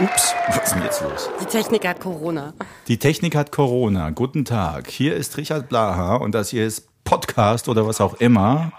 [0.00, 1.28] Ups, was ist denn jetzt los?
[1.40, 2.54] Die Technik hat Corona.
[2.86, 4.10] Die Technik hat Corona.
[4.10, 4.88] Guten Tag.
[4.88, 8.70] Hier ist Richard Blaha und das hier ist Podcast oder was auch immer.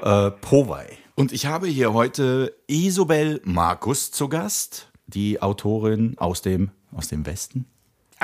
[0.00, 0.96] Äh, Powei.
[1.16, 7.26] Und ich habe hier heute Isobel Markus zu Gast, die Autorin aus dem, aus dem
[7.26, 7.66] Westen.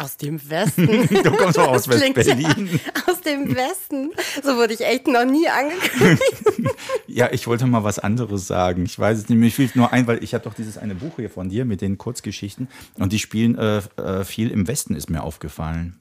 [0.00, 1.08] Aus dem Westen.
[1.22, 2.80] Du kommst doch aus Das klingt West-Berlin.
[2.84, 4.10] Ja, aus dem Westen.
[4.42, 6.22] So wurde ich echt noch nie angekündigt.
[7.06, 8.84] Ja, ich wollte mal was anderes sagen.
[8.84, 9.38] Ich weiß es nicht.
[9.38, 11.80] Mir fiel nur ein, weil ich habe doch dieses eine Buch hier von dir mit
[11.80, 16.00] den Kurzgeschichten und die spielen äh, äh, viel im Westen, ist mir aufgefallen.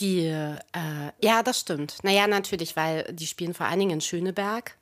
[0.00, 0.56] Die, äh,
[1.22, 1.96] ja, das stimmt.
[2.02, 4.76] Naja, natürlich, weil die spielen vor allen Dingen in Schöneberg.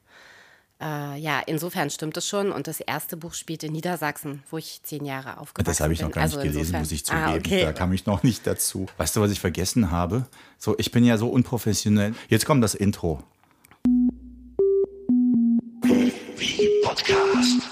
[0.80, 2.52] Äh, ja, insofern stimmt es schon.
[2.52, 5.64] Und das erste Buch spielt in Niedersachsen, wo ich zehn Jahre aufgewachsen bin.
[5.64, 7.24] Das habe ich noch gar nicht Also gelesen, insofern- muss ich zugeben.
[7.24, 7.62] Ah, okay.
[7.62, 8.86] Da kam ich noch nicht dazu.
[8.96, 10.26] Weißt du, was ich vergessen habe?
[10.58, 12.14] So, ich bin ja so unprofessionell.
[12.28, 13.22] Jetzt kommt das Intro.
[15.82, 17.62] Wie Podcast.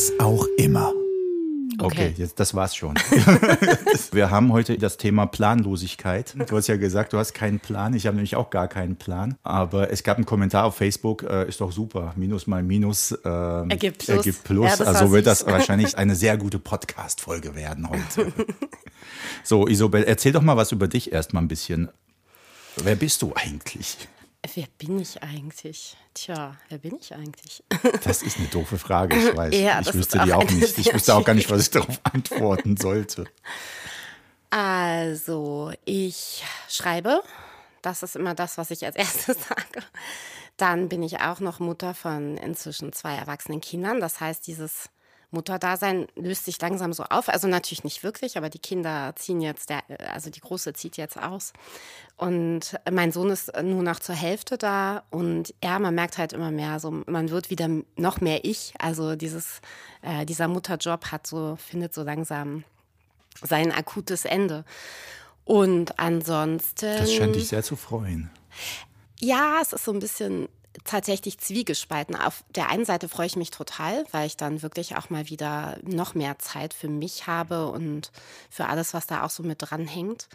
[0.00, 0.94] Was auch immer.
[1.78, 2.14] Okay, Okay.
[2.16, 2.94] jetzt, das war's schon.
[4.12, 6.34] Wir haben heute das Thema Planlosigkeit.
[6.48, 7.92] Du hast ja gesagt, du hast keinen Plan.
[7.92, 9.36] Ich habe nämlich auch gar keinen Plan.
[9.42, 12.14] Aber es gab einen Kommentar auf Facebook, äh, ist doch super.
[12.16, 14.16] Minus mal Minus ähm, Ergibt Plus.
[14.16, 14.78] Ergibt Plus.
[14.78, 18.32] Ja, also wird das wahrscheinlich eine sehr gute Podcast-Folge werden heute.
[19.44, 21.90] so, Isobel, erzähl doch mal was über dich erstmal ein bisschen.
[22.82, 24.08] Wer bist du eigentlich?
[24.54, 25.96] Wer bin ich eigentlich?
[26.14, 27.62] Tja, wer bin ich eigentlich?
[28.04, 29.54] Das ist eine doofe Frage, ich weiß.
[29.54, 30.78] Ja, ich wüsste die auch auch nicht.
[30.78, 33.24] Ich wüsste auch gar nicht, was ich darauf antworten sollte.
[34.52, 37.22] Also, ich schreibe.
[37.82, 39.86] Das ist immer das, was ich als erstes sage.
[40.56, 44.00] Dann bin ich auch noch Mutter von inzwischen zwei erwachsenen Kindern.
[44.00, 44.90] Das heißt, dieses
[45.30, 47.28] Mutterdasein löst sich langsam so auf.
[47.28, 51.16] Also natürlich nicht wirklich, aber die Kinder ziehen jetzt, der, also die Große zieht jetzt
[51.16, 51.52] aus.
[52.16, 55.04] Und mein Sohn ist nur noch zur Hälfte da.
[55.10, 58.74] Und ja, man merkt halt immer mehr, so man wird wieder noch mehr ich.
[58.78, 59.60] Also dieses,
[60.02, 62.64] äh, dieser Mutterjob hat so, findet so langsam
[63.42, 64.64] sein akutes Ende.
[65.44, 66.96] Und ansonsten.
[66.98, 68.30] Das scheint dich sehr zu freuen.
[69.18, 70.48] Ja, es ist so ein bisschen
[70.84, 72.16] tatsächlich zwiegespalten.
[72.16, 75.78] Auf der einen Seite freue ich mich total, weil ich dann wirklich auch mal wieder
[75.82, 78.12] noch mehr Zeit für mich habe und
[78.48, 80.28] für alles, was da auch so mit dranhängt.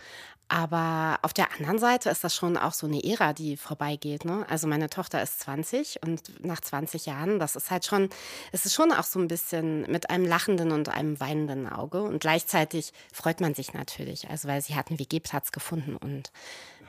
[0.47, 4.25] Aber auf der anderen Seite ist das schon auch so eine Ära, die vorbeigeht.
[4.25, 4.45] Ne?
[4.47, 8.09] Also meine Tochter ist 20 und nach 20 Jahren, das ist halt schon,
[8.51, 12.03] es ist schon auch so ein bisschen mit einem lachenden und einem weinenden Auge.
[12.03, 16.31] Und gleichzeitig freut man sich natürlich, also weil sie hat einen WG-Platz gefunden und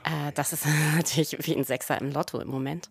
[0.05, 2.91] äh, das ist natürlich wie ein Sechser im Lotto im Moment.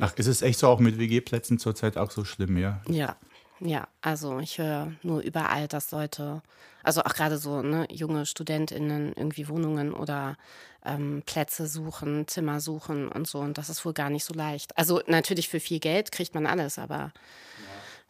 [0.00, 2.80] Ach, ist es echt so auch mit WG-Plätzen zurzeit auch so schlimm, ja?
[2.88, 3.16] Ja,
[3.60, 3.88] ja.
[4.00, 6.42] Also ich höre nur überall, dass Leute,
[6.82, 10.36] also auch gerade so ne, junge StudentInnen irgendwie Wohnungen oder
[10.84, 13.40] ähm, Plätze suchen, Zimmer suchen und so.
[13.40, 14.76] Und das ist wohl gar nicht so leicht.
[14.78, 17.12] Also natürlich für viel Geld kriegt man alles, aber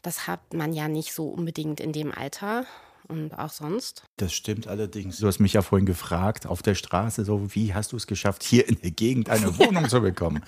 [0.02, 2.64] das hat man ja nicht so unbedingt in dem Alter
[3.10, 4.04] und auch sonst.
[4.16, 5.18] Das stimmt allerdings.
[5.18, 8.42] Du hast mich ja vorhin gefragt auf der Straße, so wie hast du es geschafft,
[8.42, 10.42] hier in der Gegend eine Wohnung zu bekommen?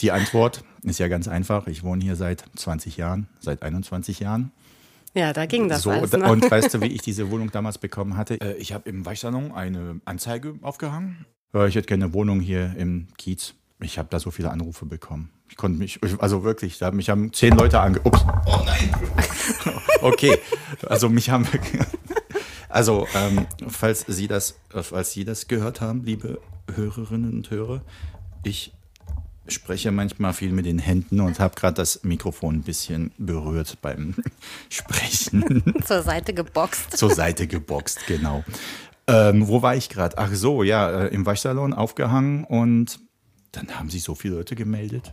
[0.00, 1.66] Die Antwort ist ja ganz einfach.
[1.66, 4.52] Ich wohne hier seit 20 Jahren, seit 21 Jahren.
[5.14, 6.12] Ja, da ging das so, alles.
[6.12, 6.30] Ne?
[6.30, 8.40] Und weißt du, wie ich diese Wohnung damals bekommen hatte?
[8.40, 11.26] Äh, Ich habe im Waschsalon eine Anzeige aufgehangen.
[11.54, 13.54] Äh, Ich hätte gerne eine Wohnung hier im Kiez.
[13.82, 15.30] Ich habe da so viele Anrufe bekommen.
[15.48, 18.00] Ich konnte mich, also wirklich, da mich haben zehn Leute ange...
[18.02, 18.24] Ups.
[18.46, 18.94] Oh nein.
[20.02, 20.38] Okay,
[20.86, 21.46] also mich haben...
[22.70, 26.40] Also, ähm, falls Sie das, äh, falls Sie das gehört haben, liebe
[26.72, 27.82] Hörerinnen und Hörer,
[28.44, 28.72] ich
[29.48, 34.14] spreche manchmal viel mit den Händen und habe gerade das Mikrofon ein bisschen berührt beim
[34.68, 36.96] Sprechen Zur Seite geboxt.
[36.96, 38.44] zur Seite geboxt, genau.
[39.08, 40.16] Ähm, wo war ich gerade?
[40.18, 43.00] Ach so, ja, äh, im Waschsalon aufgehangen und
[43.52, 45.12] dann haben sich so viele Leute gemeldet.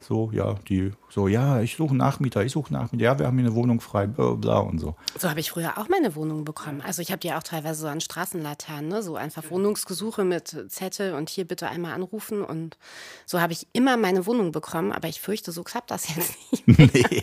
[0.00, 3.46] So, ja, die, so, ja, ich suche Nachmieter, ich suche Nachmieter, ja, wir haben hier
[3.46, 4.94] eine Wohnung frei, bla, bla und so.
[5.18, 6.82] So habe ich früher auch meine Wohnung bekommen.
[6.82, 9.02] Also ich habe die auch teilweise so an Straßenlaternen, ne?
[9.02, 12.42] so einfach Wohnungsgesuche mit Zettel und hier bitte einmal anrufen.
[12.42, 12.76] Und
[13.24, 14.92] so habe ich immer meine Wohnung bekommen.
[14.92, 16.36] Aber ich fürchte, so klappt das jetzt
[16.68, 16.68] nicht.
[16.94, 17.22] nee.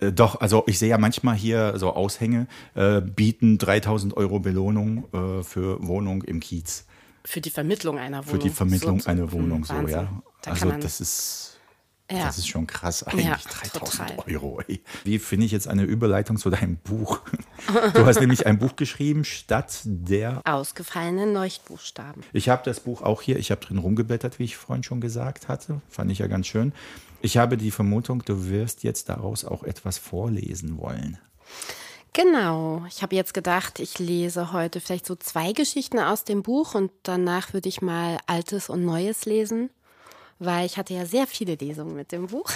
[0.00, 5.04] Äh, Doch, also ich sehe ja manchmal hier so Aushänge, äh, bieten 3000 Euro Belohnung
[5.12, 6.84] äh, für Wohnung im Kiez.
[7.26, 8.40] Für die Vermittlung einer Wohnung.
[8.40, 9.94] Für die Vermittlung So- einer Wohnung, so, Wahnsinn.
[9.96, 10.22] ja.
[10.42, 11.58] Da Also das ist,
[12.10, 12.24] ja.
[12.24, 14.32] das ist schon krass eigentlich, Ja, 3000 total.
[14.32, 14.60] Euro.
[14.68, 14.80] Ey.
[15.04, 17.20] Wie finde ich jetzt eine Überleitung zu deinem Buch?
[17.94, 22.22] Du hast nämlich ein Buch geschrieben, Stadt der ausgefallene Leuchtbuchstaben.
[22.32, 25.48] Ich habe das Buch auch hier, ich habe drin rumgeblättert, wie ich vorhin schon gesagt
[25.48, 25.80] hatte.
[25.88, 26.72] Fand ich ja ganz schön.
[27.22, 31.18] Ich habe die Vermutung, du wirst jetzt daraus auch etwas vorlesen wollen.
[32.16, 32.82] Genau.
[32.88, 36.90] Ich habe jetzt gedacht, ich lese heute vielleicht so zwei Geschichten aus dem Buch und
[37.02, 39.68] danach würde ich mal Altes und Neues lesen,
[40.38, 42.50] weil ich hatte ja sehr viele Lesungen mit dem Buch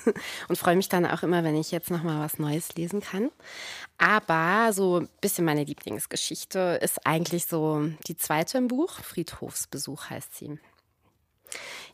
[0.48, 3.30] und freue mich dann auch immer, wenn ich jetzt noch mal was Neues lesen kann.
[3.96, 10.36] Aber so ein bisschen meine Lieblingsgeschichte ist eigentlich so die zweite im Buch, Friedhofsbesuch heißt
[10.36, 10.58] sie.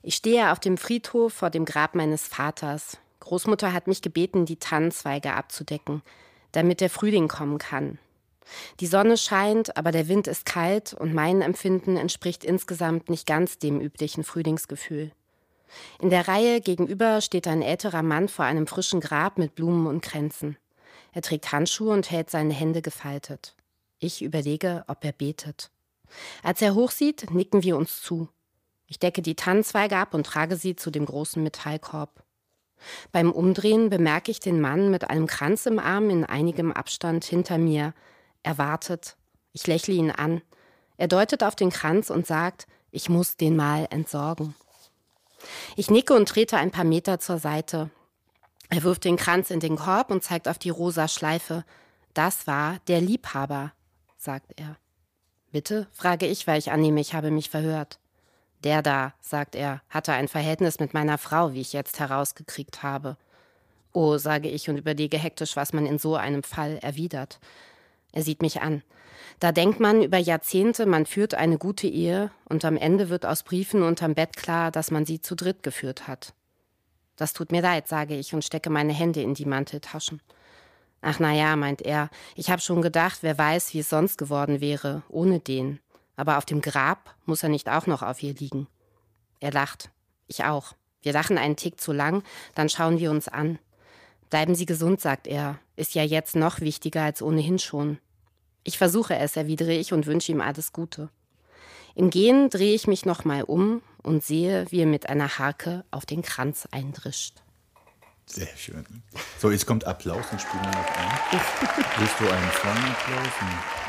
[0.02, 2.98] Ich stehe auf dem Friedhof vor dem Grab meines Vaters.
[3.20, 6.02] Großmutter hat mich gebeten, die Tannenzweige abzudecken,
[6.52, 7.98] damit der Frühling kommen kann.
[8.80, 13.58] Die Sonne scheint, aber der Wind ist kalt und mein Empfinden entspricht insgesamt nicht ganz
[13.58, 15.12] dem üblichen Frühlingsgefühl.
[16.00, 20.02] In der Reihe gegenüber steht ein älterer Mann vor einem frischen Grab mit Blumen und
[20.02, 20.56] Kränzen.
[21.12, 23.54] Er trägt Handschuhe und hält seine Hände gefaltet.
[23.98, 25.70] Ich überlege, ob er betet.
[26.42, 28.28] Als er hochsieht, nicken wir uns zu.
[28.86, 32.22] Ich decke die Tannenzweige ab und trage sie zu dem großen Metallkorb.
[33.12, 37.58] Beim Umdrehen bemerke ich den Mann mit einem Kranz im Arm in einigem Abstand hinter
[37.58, 37.94] mir.
[38.42, 39.16] Er wartet.
[39.52, 40.42] Ich lächle ihn an.
[40.96, 44.54] Er deutet auf den Kranz und sagt, ich muss den mal entsorgen.
[45.76, 47.90] Ich nicke und trete ein paar Meter zur Seite.
[48.68, 51.64] Er wirft den Kranz in den Korb und zeigt auf die rosa Schleife.
[52.14, 53.72] Das war der Liebhaber,
[54.16, 54.76] sagt er.
[55.50, 55.88] Bitte?
[55.92, 57.98] frage ich, weil ich annehme, ich habe mich verhört.
[58.64, 63.16] Der da, sagt er, hatte ein Verhältnis mit meiner Frau, wie ich jetzt herausgekriegt habe.
[63.92, 67.40] Oh, sage ich und überlege hektisch, was man in so einem Fall erwidert.
[68.12, 68.82] Er sieht mich an.
[69.40, 73.42] Da denkt man über Jahrzehnte, man führt eine gute Ehe und am Ende wird aus
[73.42, 76.32] Briefen unterm Bett klar, dass man sie zu dritt geführt hat.
[77.16, 80.20] Das tut mir leid, sage ich und stecke meine Hände in die Manteltaschen.
[81.00, 84.60] Ach na ja, meint er, ich habe schon gedacht, wer weiß, wie es sonst geworden
[84.60, 85.80] wäre, ohne den.
[86.22, 88.68] Aber auf dem Grab muss er nicht auch noch auf ihr liegen.
[89.40, 89.90] Er lacht.
[90.28, 90.74] Ich auch.
[91.00, 92.22] Wir lachen einen Tick zu lang,
[92.54, 93.58] dann schauen wir uns an.
[94.30, 95.58] Bleiben Sie gesund, sagt er.
[95.74, 97.98] Ist ja jetzt noch wichtiger als ohnehin schon.
[98.62, 101.08] Ich versuche es, erwidere ich und wünsche ihm alles Gute.
[101.96, 106.06] Im Gehen drehe ich mich nochmal um und sehe, wie er mit einer Harke auf
[106.06, 107.42] den Kranz eindrischt.
[108.26, 108.86] Sehr schön.
[109.40, 111.40] So, jetzt kommt Applaus und spielen wir noch ein.
[111.98, 113.81] Willst du einen vollen Applaus?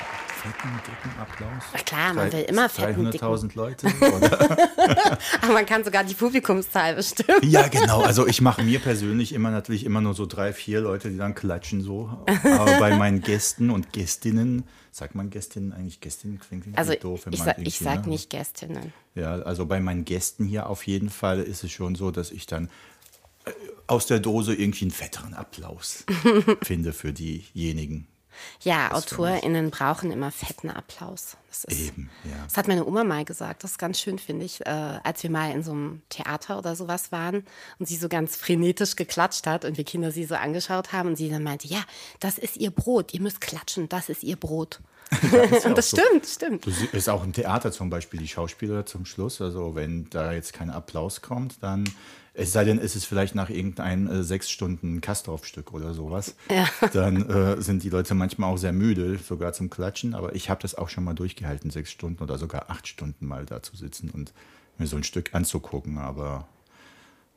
[0.44, 1.63] Fetten, dicken Applaus?
[1.74, 3.88] Na klar, man will immer fetten, 300.000 Leute?
[5.42, 7.40] Aber man kann sogar die Publikumszahl bestimmen.
[7.44, 8.01] Ja, genau.
[8.01, 11.36] Also ich mache mir persönlich immer natürlich immer nur so drei, vier Leute, die dann
[11.36, 12.10] klatschen so.
[12.25, 16.01] Aber bei meinen Gästen und Gästinnen, sagt man Gästinnen eigentlich?
[16.01, 17.28] Gästinnen klingt irgendwie also doof.
[17.31, 18.13] Ich, sa ich sag ne?
[18.13, 18.94] nicht Gästinnen.
[19.16, 22.48] Ja, also bei meinen Gästen hier auf jeden Fall ist es schon so, dass ich
[22.48, 22.69] dann
[23.45, 23.51] äh,
[23.88, 26.06] aus der Dose irgendwie einen fetteren Applaus
[26.63, 28.07] finde für diejenigen,
[28.62, 31.38] ja, das AutorInnen brauchen immer fetten Applaus.
[31.50, 32.31] Das ist, Eben, ja.
[32.45, 33.63] Das hat meine Oma mal gesagt.
[33.63, 36.75] Das ist ganz schön, finde ich, äh, als wir mal in so einem Theater oder
[36.75, 37.45] sowas waren
[37.80, 41.15] und sie so ganz frenetisch geklatscht hat und wir Kinder sie so angeschaut haben und
[41.15, 41.83] sie dann meinte, ja,
[42.19, 44.80] das ist ihr Brot, ihr müsst klatschen, das ist ihr Brot.
[45.31, 45.97] Ja, und das so.
[45.97, 46.65] stimmt, stimmt.
[46.65, 49.41] Das ist auch im Theater zum Beispiel die Schauspieler zum Schluss.
[49.41, 51.83] Also wenn da jetzt kein Applaus kommt, dann
[52.35, 56.35] es sei denn, es ist vielleicht nach irgendeinem äh, sechs Stunden Kastorf-Stück oder sowas.
[56.50, 56.68] Ja.
[56.94, 60.15] Dann äh, sind die Leute manchmal auch sehr müde, sogar zum Klatschen.
[60.15, 63.45] Aber ich habe das auch schon mal durchgehalten, sechs Stunden oder sogar acht Stunden mal
[63.45, 64.33] da zu sitzen und
[64.80, 66.00] mir so ein Stück anzugucken.
[66.00, 66.47] Aber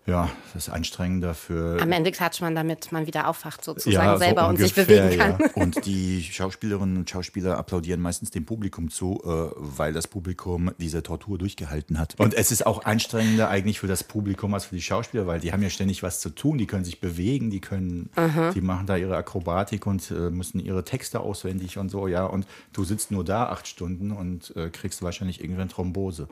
[0.06, 1.82] ja, das ist anstrengender für.
[1.82, 4.74] Am Ende klatscht man, damit man wieder aufwacht, sozusagen ja, selber so ungefähr, und sich
[4.74, 5.38] bewegen kann.
[5.40, 5.46] Ja.
[5.62, 11.02] Und die Schauspielerinnen und Schauspieler applaudieren meistens dem Publikum zu, äh, weil das Publikum diese
[11.02, 12.14] Tortur durchgehalten hat.
[12.18, 15.52] Und es ist auch anstrengender eigentlich für das Publikum als für die Schauspieler, weil die
[15.52, 18.52] haben ja ständig was zu tun, die können sich bewegen, die können, Aha.
[18.52, 22.24] die machen da ihre Akrobatik und äh, müssen ihre Texte auswendig und so, ja.
[22.26, 26.28] Und du sitzt nur da acht Stunden und äh, kriegst wahrscheinlich irgendwann Thrombose.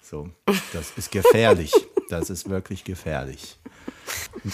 [0.00, 0.30] So,
[0.72, 1.72] das ist gefährlich.
[2.08, 3.58] Das ist wirklich gefährlich.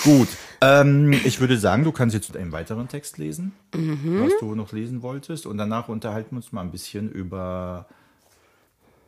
[0.03, 0.29] Gut,
[0.61, 4.25] ähm, ich würde sagen, du kannst jetzt einen weiteren Text lesen, mhm.
[4.25, 5.47] was du noch lesen wolltest.
[5.47, 7.87] Und danach unterhalten wir uns mal ein bisschen über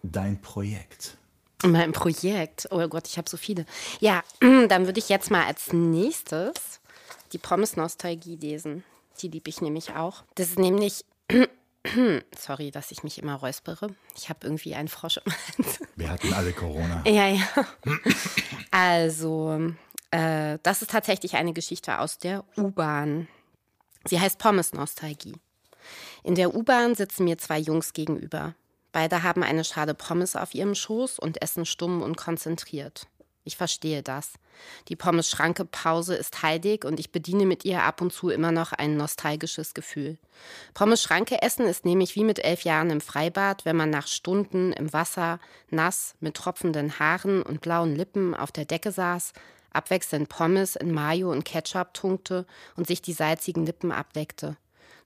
[0.03, 1.17] dein Projekt.
[1.65, 2.69] Mein Projekt.
[2.71, 3.67] Oh Gott, ich habe so viele.
[4.01, 6.81] Ja, dann würde ich jetzt mal als nächstes
[7.33, 8.85] die Pommes-Nostalgie lesen.
[9.21, 10.23] Die liebe ich nämlich auch.
[10.35, 11.05] Das ist nämlich
[12.37, 13.95] Sorry, dass ich mich immer räuspere.
[14.17, 15.81] Ich habe irgendwie einen Frosch im Hals.
[15.97, 17.03] Wir hatten alle Corona.
[17.07, 17.47] Ja, ja.
[18.71, 19.73] Also,
[20.11, 23.29] äh, das ist tatsächlich eine Geschichte aus der U-Bahn.
[24.05, 25.35] Sie heißt Pommes-Nostalgie.
[26.23, 28.55] In der U-Bahn sitzen mir zwei Jungs gegenüber.
[28.93, 33.07] Beide haben eine Schale Pommes auf ihrem Schoß und essen stumm und konzentriert.
[33.47, 34.33] Ich verstehe das.
[34.89, 38.97] Die Pommes-Schranke-Pause ist heilig und ich bediene mit ihr ab und zu immer noch ein
[38.97, 40.19] nostalgisches Gefühl.
[40.75, 44.93] Pommes-Schranke essen ist nämlich wie mit elf Jahren im Freibad, wenn man nach Stunden im
[44.93, 45.39] Wasser,
[45.71, 49.33] nass, mit tropfenden Haaren und blauen Lippen auf der Decke saß,
[49.71, 54.57] abwechselnd Pommes in Mayo und Ketchup tunkte und sich die salzigen Lippen ableckte.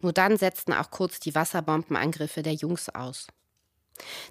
[0.00, 3.26] Nur dann setzten auch kurz die Wasserbombenangriffe der Jungs aus.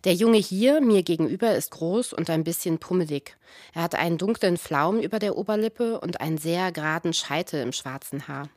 [0.04, 3.38] Der Junge hier, mir gegenüber, ist groß und ein bisschen pummelig.
[3.74, 8.28] Er hat einen dunklen Flaum über der Oberlippe und einen sehr geraden Scheitel im schwarzen
[8.28, 8.50] Haar.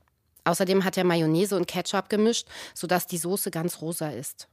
[0.44, 4.48] Außerdem hat er Mayonnaise und Ketchup gemischt, sodass die Soße ganz rosa ist.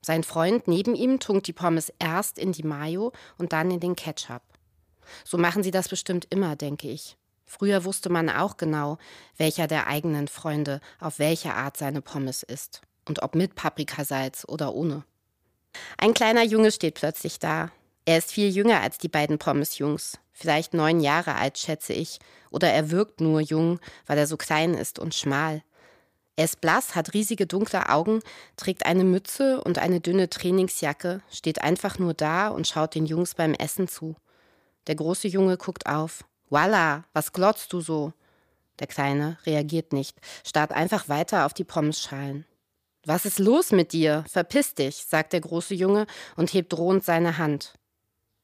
[0.00, 3.96] Sein Freund neben ihm tunkt die Pommes erst in die Mayo und dann in den
[3.96, 4.42] Ketchup.
[5.24, 7.16] So machen sie das bestimmt immer, denke ich.
[7.46, 8.98] Früher wusste man auch genau,
[9.38, 14.74] welcher der eigenen Freunde auf welche Art seine Pommes isst und ob mit Paprikasalz oder
[14.74, 15.04] ohne.
[15.96, 17.70] Ein kleiner Junge steht plötzlich da.
[18.04, 22.20] Er ist viel jünger als die beiden Pommesjungs, vielleicht neun Jahre alt, schätze ich,
[22.50, 25.62] oder er wirkt nur jung, weil er so klein ist und schmal.
[26.36, 28.20] Er ist blass, hat riesige dunkle Augen,
[28.56, 33.34] trägt eine Mütze und eine dünne Trainingsjacke, steht einfach nur da und schaut den Jungs
[33.34, 34.14] beim Essen zu.
[34.86, 36.24] Der große Junge guckt auf.
[36.48, 38.12] Voila, was glotzt du so?
[38.78, 42.46] Der Kleine reagiert nicht, starrt einfach weiter auf die Pommesschalen.
[43.04, 44.24] Was ist los mit dir?
[44.28, 47.74] Verpiss dich, sagt der große Junge und hebt drohend seine Hand.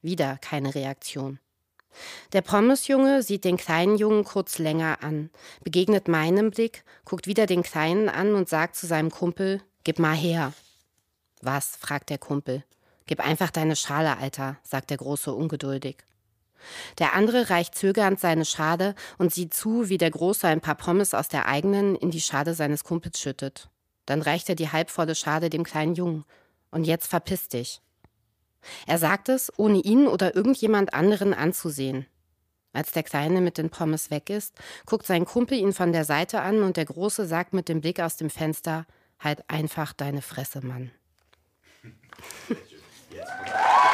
[0.00, 1.38] Wieder keine Reaktion.
[2.32, 5.30] Der Pommesjunge sieht den kleinen Jungen kurz länger an,
[5.62, 10.16] begegnet meinem Blick, guckt wieder den Kleinen an und sagt zu seinem Kumpel, Gib mal
[10.16, 10.54] her.
[11.42, 11.76] Was?
[11.76, 12.64] fragt der Kumpel.
[13.06, 15.98] Gib einfach deine Schale, Alter, sagt der Große ungeduldig.
[16.98, 21.12] Der andere reicht zögernd seine Schale und sieht zu, wie der Große ein paar Pommes
[21.12, 23.68] aus der eigenen in die Schale seines Kumpels schüttet.
[24.06, 26.24] Dann reicht er die halbvolle Schale dem kleinen Jungen.
[26.70, 27.80] Und jetzt verpiss dich.
[28.86, 32.06] Er sagt es, ohne ihn oder irgendjemand anderen anzusehen.
[32.72, 36.40] Als der Kleine mit den Pommes weg ist, guckt sein Kumpel ihn von der Seite
[36.40, 38.86] an und der Große sagt mit dem Blick aus dem Fenster:
[39.20, 40.90] Halt einfach deine Fresse, Mann.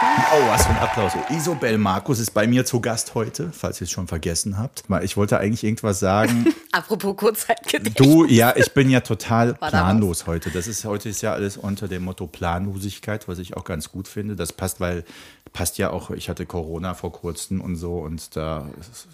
[0.00, 1.12] Oh, was für ein Applaus.
[1.28, 4.84] Isobel Markus ist bei mir zu Gast heute, falls ihr es schon vergessen habt.
[5.02, 6.46] Ich wollte eigentlich irgendwas sagen.
[6.72, 7.94] Apropos Kurzzeitgedächtnis.
[7.94, 10.50] Du, ja, ich bin ja total planlos heute.
[10.50, 14.06] Das ist heute ist ja alles unter dem Motto Planlosigkeit, was ich auch ganz gut
[14.06, 14.36] finde.
[14.36, 15.04] Das passt, weil
[15.52, 16.10] passt ja auch.
[16.10, 18.68] Ich hatte Corona vor kurzem und so und da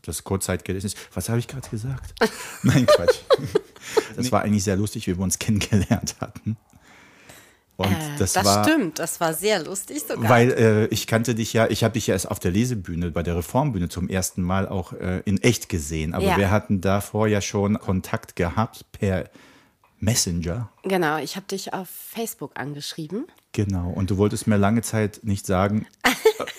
[0.05, 0.97] das Kurzzeitgedächtnis.
[1.15, 2.15] Was habe ich gerade gesagt?
[2.63, 3.21] Nein, Quatsch.
[4.17, 6.57] Das war eigentlich sehr lustig, wie wir uns kennengelernt hatten.
[7.77, 10.31] Und äh, das, das war, stimmt, das war sehr lustig sogar.
[10.31, 13.23] Weil äh, ich kannte dich ja, ich habe dich ja erst auf der Lesebühne, bei
[13.23, 16.15] der Reformbühne zum ersten Mal auch äh, in echt gesehen.
[16.15, 16.37] Aber ja.
[16.37, 19.29] wir hatten davor ja schon Kontakt gehabt per
[19.99, 20.71] Messenger.
[20.83, 23.27] Genau, ich habe dich auf Facebook angeschrieben.
[23.53, 26.11] Genau, und du wolltest mir lange Zeit nicht sagen, äh,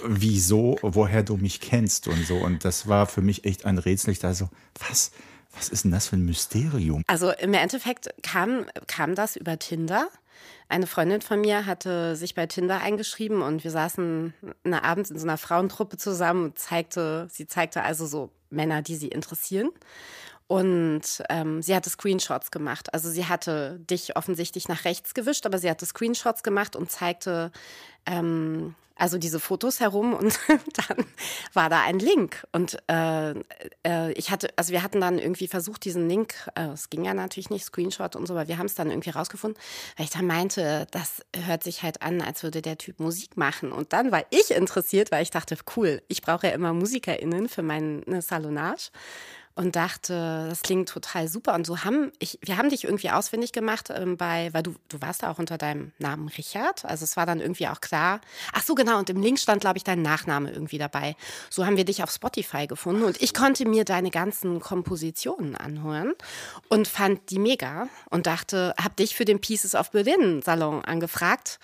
[0.05, 2.35] wieso, woher du mich kennst und so.
[2.35, 4.11] Und das war für mich echt ein Rätsel.
[4.11, 4.49] Ich dachte so,
[4.87, 5.11] was?
[5.57, 7.03] Was ist denn das für ein Mysterium?
[7.07, 10.09] Also im Endeffekt kam, kam das über Tinder.
[10.67, 15.19] Eine Freundin von mir hatte sich bei Tinder eingeschrieben und wir saßen eine Abend in
[15.19, 19.69] so einer Frauentruppe zusammen und zeigte, sie zeigte also so Männer, die sie interessieren.
[20.47, 22.93] Und ähm, sie hatte Screenshots gemacht.
[22.93, 27.51] Also sie hatte dich offensichtlich nach rechts gewischt, aber sie hatte Screenshots gemacht und zeigte
[28.05, 31.05] ähm, also diese Fotos herum und dann
[31.53, 32.45] war da ein Link.
[32.51, 33.31] Und äh,
[33.85, 37.13] äh, ich hatte, also wir hatten dann irgendwie versucht diesen Link, äh, es ging ja
[37.13, 39.61] natürlich nicht, Screenshot und so, aber wir haben es dann irgendwie rausgefunden,
[39.97, 43.71] weil ich dann meinte, das hört sich halt an, als würde der Typ Musik machen.
[43.71, 47.63] Und dann war ich interessiert, weil ich dachte, cool, ich brauche ja immer MusikerInnen für
[47.63, 48.91] meine Salonage
[49.55, 51.53] und dachte, das klingt total super.
[51.55, 55.01] Und so haben ich, wir haben dich irgendwie ausfindig gemacht ähm, bei, weil du, du
[55.01, 56.83] warst da auch unter deinem Namen Richard.
[56.83, 58.19] Also es war dann irgendwie auch klar.
[58.51, 58.99] Ach so, genau.
[58.99, 61.15] Und im Link stand, glaube ich, dein Nachname irgendwie dabei.
[61.49, 66.13] So haben wir dich auf Spotify gefunden und ich konnte mir deine ganzen Kompositionen anhören
[66.67, 71.59] und fand die mega und dachte, hab dich für den Pieces of Berlin Salon angefragt.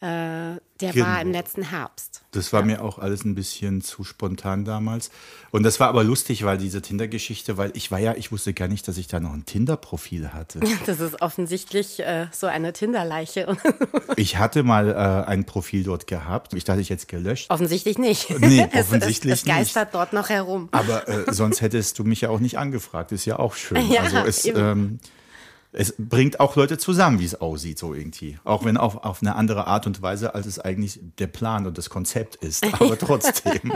[0.00, 1.04] Äh, der genau.
[1.04, 2.22] war im letzten Herbst.
[2.30, 2.66] Das war ja.
[2.66, 5.10] mir auch alles ein bisschen zu spontan damals.
[5.50, 8.66] Und das war aber lustig, weil diese Tinder-Geschichte, weil ich war ja, ich wusste gar
[8.66, 10.60] nicht, dass ich da noch ein Tinder-Profil hatte.
[10.86, 13.56] Das ist offensichtlich äh, so eine Tinder-Leiche.
[14.16, 16.54] ich hatte mal äh, ein Profil dort gehabt.
[16.54, 17.50] Ich dachte, ich hätte es gelöscht.
[17.50, 18.30] Offensichtlich nicht.
[18.40, 19.94] Nee, offensichtlich es, es, es geistert nicht.
[19.94, 20.70] dort noch herum.
[20.72, 23.12] Aber äh, sonst hättest du mich ja auch nicht angefragt.
[23.12, 23.90] Ist ja auch schön.
[23.90, 24.98] Ja, also es, ähm,
[25.72, 28.38] es bringt auch Leute zusammen, wie es aussieht, so irgendwie.
[28.44, 31.78] Auch wenn auf, auf eine andere Art und Weise, als es eigentlich der Plan und
[31.78, 32.64] das Konzept ist.
[32.80, 33.72] Aber trotzdem.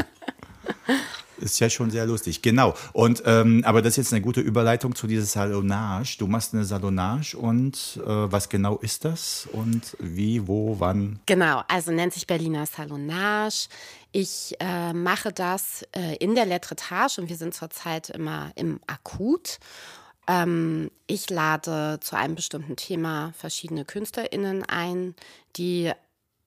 [1.38, 2.42] ist ja schon sehr lustig.
[2.42, 2.74] Genau.
[2.92, 6.16] Und ähm, aber das ist jetzt eine gute Überleitung zu dieser Salonage.
[6.18, 11.18] Du machst eine Salonage und äh, was genau ist das und wie, wo, wann?
[11.26, 13.68] Genau, also nennt sich Berliner Salonage.
[14.12, 19.58] Ich äh, mache das äh, in der Letretage und wir sind zurzeit immer im Akut.
[20.26, 25.14] Ähm, ich lade zu einem bestimmten Thema verschiedene KünstlerInnen ein,
[25.56, 25.92] die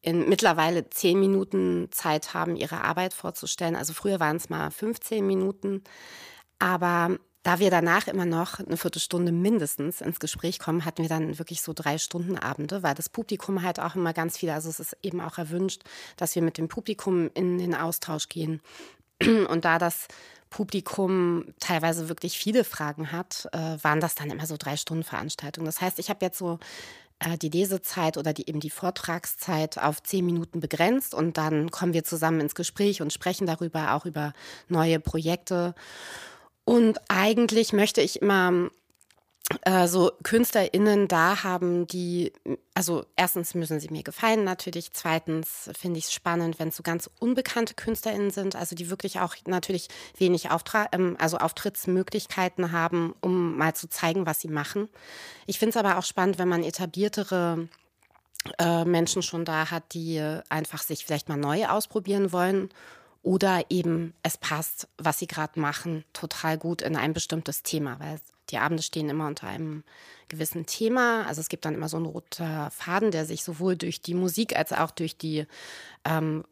[0.01, 3.75] in mittlerweile zehn Minuten Zeit haben, ihre Arbeit vorzustellen.
[3.75, 5.83] Also früher waren es mal 15 Minuten.
[6.59, 11.39] Aber da wir danach immer noch eine Viertelstunde mindestens ins Gespräch kommen, hatten wir dann
[11.39, 14.81] wirklich so drei Stunden Abende, weil das Publikum halt auch immer ganz viel, also es
[14.81, 15.83] ist eben auch erwünscht,
[16.17, 18.59] dass wir mit dem Publikum in den Austausch gehen.
[19.49, 20.07] Und da das
[20.49, 25.65] Publikum teilweise wirklich viele Fragen hat, äh, waren das dann immer so drei Stunden Veranstaltungen.
[25.65, 26.59] Das heißt, ich habe jetzt so
[27.19, 31.93] äh, die Lesezeit oder die, eben die Vortragszeit auf zehn Minuten begrenzt und dann kommen
[31.93, 34.33] wir zusammen ins Gespräch und sprechen darüber, auch über
[34.69, 35.73] neue Projekte.
[36.63, 38.69] Und eigentlich möchte ich immer
[39.61, 42.33] äh, so KünstlerInnen da haben, die,
[42.73, 46.83] also erstens müssen sie mir gefallen natürlich, zweitens finde ich es spannend, wenn es so
[46.83, 49.87] ganz unbekannte KünstlerInnen sind, also die wirklich auch natürlich
[50.17, 54.89] wenig Auftra ähm, also Auftrittsmöglichkeiten haben, um mal zu zeigen, was sie machen.
[55.45, 57.69] Ich finde es aber auch spannend, wenn man etabliertere
[58.59, 62.69] äh, Menschen schon da hat, die einfach sich vielleicht mal neu ausprobieren wollen
[63.27, 68.21] oder eben es passt, was sie gerade machen, total gut in ein bestimmtes Thema, weil
[68.49, 69.83] die Abende stehen immer unter einem
[70.29, 71.25] gewissen Thema.
[71.27, 74.55] Also es gibt dann immer so einen roten Faden, der sich sowohl durch die Musik
[74.55, 75.45] als auch durch die
[76.05, 76.45] ähm,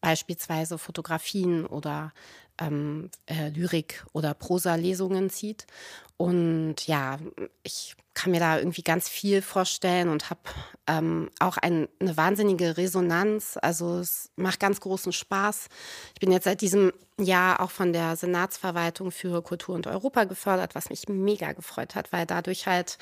[0.00, 2.12] beispielsweise Fotografien oder
[2.58, 5.68] ähm, äh, Lyrik oder Prosa-Lesungen zieht.
[6.16, 7.20] Und ja,
[7.62, 10.40] ich kann mir da irgendwie ganz viel vorstellen und habe
[10.86, 13.58] ähm, auch ein, eine wahnsinnige Resonanz.
[13.60, 15.68] Also es macht ganz großen Spaß.
[16.14, 20.74] Ich bin jetzt seit diesem Jahr auch von der Senatsverwaltung für Kultur und Europa gefördert,
[20.74, 22.98] was mich mega gefreut hat, weil dadurch halt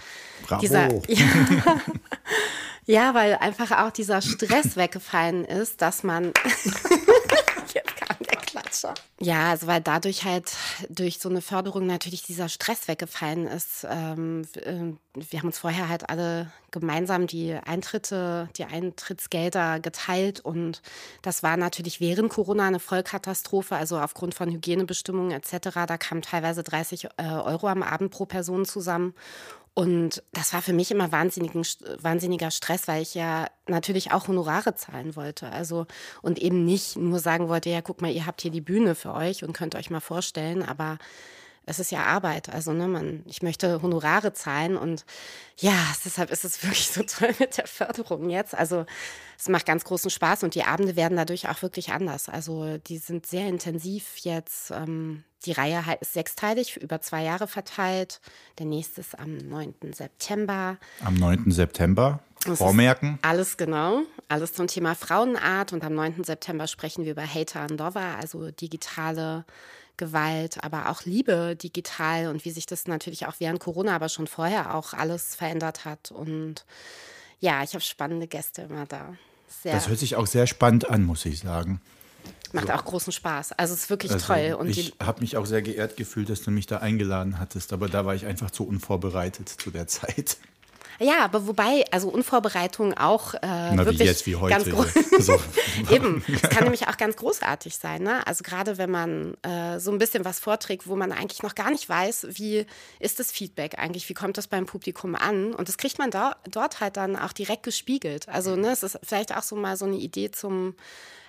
[0.46, 0.60] Bravo.
[0.60, 1.80] dieser ja,
[2.86, 6.32] ja, weil einfach auch dieser Stress weggefallen ist, dass man
[8.68, 8.94] Klatscher.
[9.20, 10.52] Ja, also weil dadurch halt
[10.88, 13.86] durch so eine Förderung natürlich dieser Stress weggefallen ist.
[13.88, 20.82] Ähm, äh, wir haben uns vorher halt alle gemeinsam die Eintritte, die Eintrittsgelder geteilt und
[21.22, 25.70] das war natürlich während Corona eine Vollkatastrophe, also aufgrund von Hygienebestimmungen etc.
[25.86, 29.14] Da kamen teilweise 30 äh, Euro am Abend pro Person zusammen
[29.78, 35.14] und das war für mich immer wahnsinniger Stress, weil ich ja natürlich auch Honorare zahlen
[35.14, 35.52] wollte.
[35.52, 35.86] Also
[36.20, 39.14] und eben nicht nur sagen wollte, ja, guck mal, ihr habt hier die Bühne für
[39.14, 40.98] euch und könnt euch mal vorstellen, aber
[41.68, 42.48] es ist ja Arbeit.
[42.48, 45.04] Also, ne, man, ich möchte Honorare zahlen und
[45.58, 48.54] ja, deshalb ist es wirklich so toll mit der Förderung jetzt.
[48.54, 48.86] Also,
[49.38, 52.28] es macht ganz großen Spaß und die Abende werden dadurch auch wirklich anders.
[52.28, 54.70] Also, die sind sehr intensiv jetzt.
[54.70, 58.20] Ähm, die Reihe ist sechsteilig, über zwei Jahre verteilt.
[58.58, 59.74] Der nächste ist am 9.
[59.92, 60.78] September.
[61.04, 61.50] Am 9.
[61.50, 62.20] September.
[62.54, 63.18] Vormerken.
[63.22, 64.02] Alles genau.
[64.28, 65.72] Alles zum Thema Frauenart.
[65.72, 66.24] Und am 9.
[66.24, 69.44] September sprechen wir über Hater and Lover, also digitale
[69.98, 74.26] Gewalt, aber auch Liebe digital und wie sich das natürlich auch während Corona, aber schon
[74.26, 76.10] vorher auch alles verändert hat.
[76.10, 76.64] Und
[77.40, 79.14] ja, ich habe spannende Gäste immer da.
[79.62, 81.80] Sehr das hört sich auch sehr spannend an, muss ich sagen.
[82.52, 82.72] Macht so.
[82.72, 83.52] auch großen Spaß.
[83.52, 84.56] Also es ist wirklich also toll.
[84.58, 87.88] Und ich habe mich auch sehr geehrt gefühlt, dass du mich da eingeladen hattest, aber
[87.88, 90.38] da war ich einfach zu unvorbereitet zu der Zeit.
[90.98, 94.70] Ja, aber wobei, also Unvorbereitung auch äh, Na, wirklich wie jetzt, wie heute.
[94.70, 95.38] Ganz so.
[95.90, 98.02] Eben, es kann nämlich auch ganz großartig sein.
[98.02, 98.26] Ne?
[98.26, 101.70] Also gerade wenn man äh, so ein bisschen was vorträgt, wo man eigentlich noch gar
[101.70, 102.66] nicht weiß, wie
[102.98, 105.54] ist das Feedback eigentlich, wie kommt das beim Publikum an?
[105.54, 108.28] Und das kriegt man da, dort halt dann auch direkt gespiegelt.
[108.28, 110.74] Also ne, es ist vielleicht auch so mal so eine Idee zum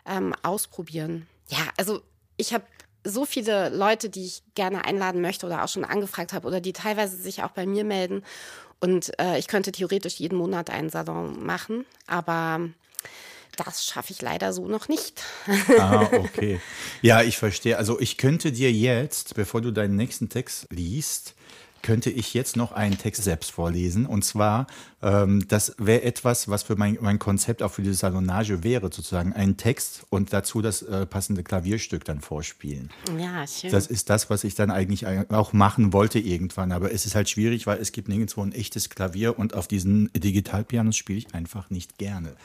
[0.08, 1.28] ähm, Ausprobieren.
[1.48, 2.02] Ja, also
[2.38, 2.64] ich habe
[3.04, 6.74] so viele Leute, die ich gerne einladen möchte oder auch schon angefragt habe oder die
[6.74, 8.24] teilweise sich auch bei mir melden.
[8.80, 12.70] Und äh, ich könnte theoretisch jeden Monat einen Salon machen, aber
[13.58, 15.22] das schaffe ich leider so noch nicht.
[15.80, 16.62] ah, okay.
[17.02, 17.78] Ja, ich verstehe.
[17.78, 21.36] Also ich könnte dir jetzt, bevor du deinen nächsten Text liest,
[21.82, 24.06] könnte ich jetzt noch einen Text selbst vorlesen.
[24.06, 24.68] Und zwar,
[25.02, 29.34] ähm, das wäre etwas, was für mein, mein Konzept auch für die Salonage wäre, sozusagen
[29.34, 32.90] ein Text und dazu das äh, passende Klavierstück dann vorspielen.
[33.18, 33.72] Ja, schön.
[33.72, 36.72] Das ist das, was ich dann eigentlich auch machen wollte irgendwann.
[36.72, 40.12] Aber es ist halt schwierig, weil es gibt nirgendwo ein echtes Klavier und auf diesen
[40.14, 42.36] Digitalpianos spiele ich einfach nicht gerne.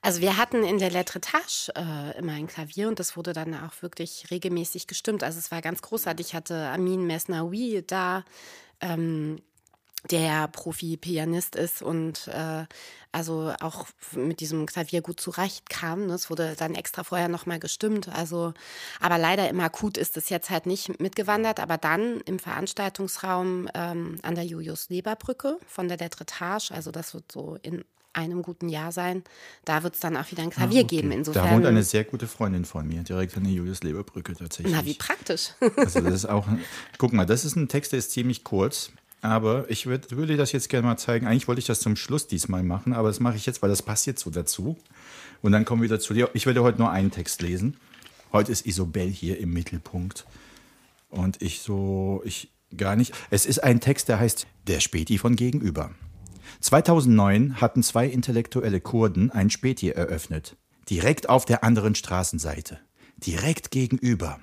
[0.00, 3.82] Also wir hatten in der Letretage äh, immer ein Klavier und das wurde dann auch
[3.82, 5.22] wirklich regelmäßig gestimmt.
[5.22, 6.28] Also es war ganz großartig.
[6.28, 8.24] Ich hatte Amin Mesnaoui da,
[8.80, 9.40] ähm,
[10.10, 12.64] der Profi-Pianist ist und äh,
[13.12, 16.06] also auch mit diesem Klavier gut zurechtkam.
[16.06, 16.14] Ne?
[16.14, 18.08] Es wurde dann extra vorher nochmal gestimmt.
[18.08, 18.54] Also,
[19.00, 21.60] aber leider im Akut ist es jetzt halt nicht mitgewandert.
[21.60, 27.58] Aber dann im Veranstaltungsraum ähm, an der Julius-Leber-Brücke von der Letretage, also das wird so
[27.62, 29.22] in einem guten Jahr sein.
[29.64, 30.96] Da wird es dann auch wieder ein Klavier ah, okay.
[30.96, 31.12] geben.
[31.12, 34.74] Insofern, da wohnt eine sehr gute Freundin von mir, direkt an der Julius-Leber-Brücke tatsächlich.
[34.74, 35.50] Na, wie praktisch.
[35.76, 36.46] Also das ist auch,
[36.98, 38.90] guck mal, das ist ein Text, der ist ziemlich kurz.
[39.22, 41.26] Aber ich würd, würde das jetzt gerne mal zeigen.
[41.26, 43.82] Eigentlich wollte ich das zum Schluss diesmal machen, aber das mache ich jetzt, weil das
[43.82, 44.78] passt jetzt so dazu.
[45.42, 46.30] Und dann kommen wir wieder zu dir.
[46.32, 47.76] Ich werde heute nur einen Text lesen.
[48.32, 50.24] Heute ist Isobel hier im Mittelpunkt.
[51.10, 53.12] Und ich so, ich Gar nicht.
[53.30, 55.90] Es ist ein Text, der heißt Der Späti von Gegenüber.
[56.60, 60.56] 2009 hatten zwei intellektuelle Kurden ein Späti eröffnet.
[60.88, 62.78] Direkt auf der anderen Straßenseite.
[63.16, 64.40] Direkt gegenüber.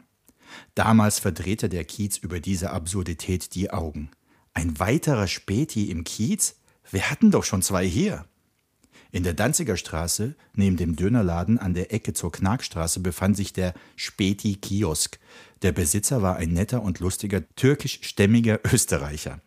[0.75, 4.09] Damals verdrehte der Kiez über diese Absurdität die Augen.
[4.57, 6.55] Ein weiterer Späti im Kiez?
[6.89, 8.25] Wir hatten doch schon zwei hier.
[9.11, 13.75] In der Danziger Straße, neben dem Dönerladen an der Ecke zur Knarkstraße, befand sich der
[13.95, 15.19] Späti Kiosk.
[15.61, 19.41] Der Besitzer war ein netter und lustiger türkischstämmiger Österreicher.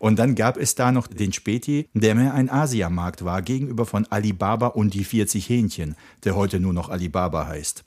[0.00, 4.04] Und dann gab es da noch den Späti, der mehr ein Asiamarkt war, gegenüber von
[4.06, 7.84] Alibaba und die 40 Hähnchen, der heute nur noch Alibaba heißt.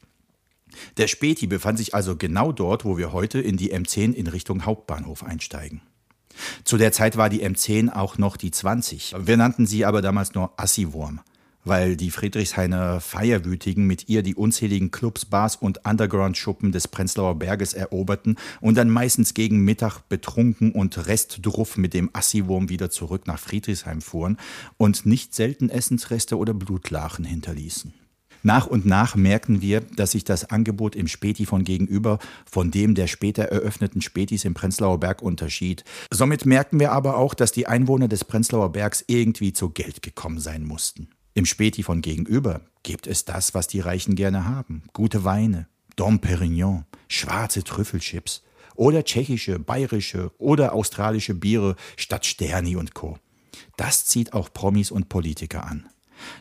[0.95, 4.65] Der Späti befand sich also genau dort, wo wir heute in die M10 in Richtung
[4.65, 5.81] Hauptbahnhof einsteigen.
[6.63, 9.15] Zu der Zeit war die M10 auch noch die 20.
[9.19, 11.21] Wir nannten sie aber damals nur Assiwurm,
[11.63, 17.73] weil die Friedrichshainer Feierwütigen mit ihr die unzähligen Clubs, Bars und Underground-Schuppen des Prenzlauer Berges
[17.73, 23.39] eroberten und dann meistens gegen Mittag betrunken und restdruff mit dem Assiwurm wieder zurück nach
[23.39, 24.38] Friedrichshain fuhren
[24.78, 27.93] und nicht selten Essensreste oder Blutlachen hinterließen.
[28.43, 32.95] Nach und nach merken wir, dass sich das Angebot im Späti von gegenüber von dem
[32.95, 35.84] der später eröffneten Spätis im Prenzlauer Berg unterschied.
[36.12, 40.39] Somit merken wir aber auch, dass die Einwohner des Prenzlauer Bergs irgendwie zu Geld gekommen
[40.39, 41.10] sein mussten.
[41.34, 44.84] Im Späti von gegenüber gibt es das, was die Reichen gerne haben.
[44.93, 48.43] Gute Weine, Dom Perignon, schwarze Trüffelchips
[48.75, 53.17] oder tschechische, bayerische oder australische Biere statt Sterni und Co.
[53.75, 55.89] Das zieht auch Promis und Politiker an.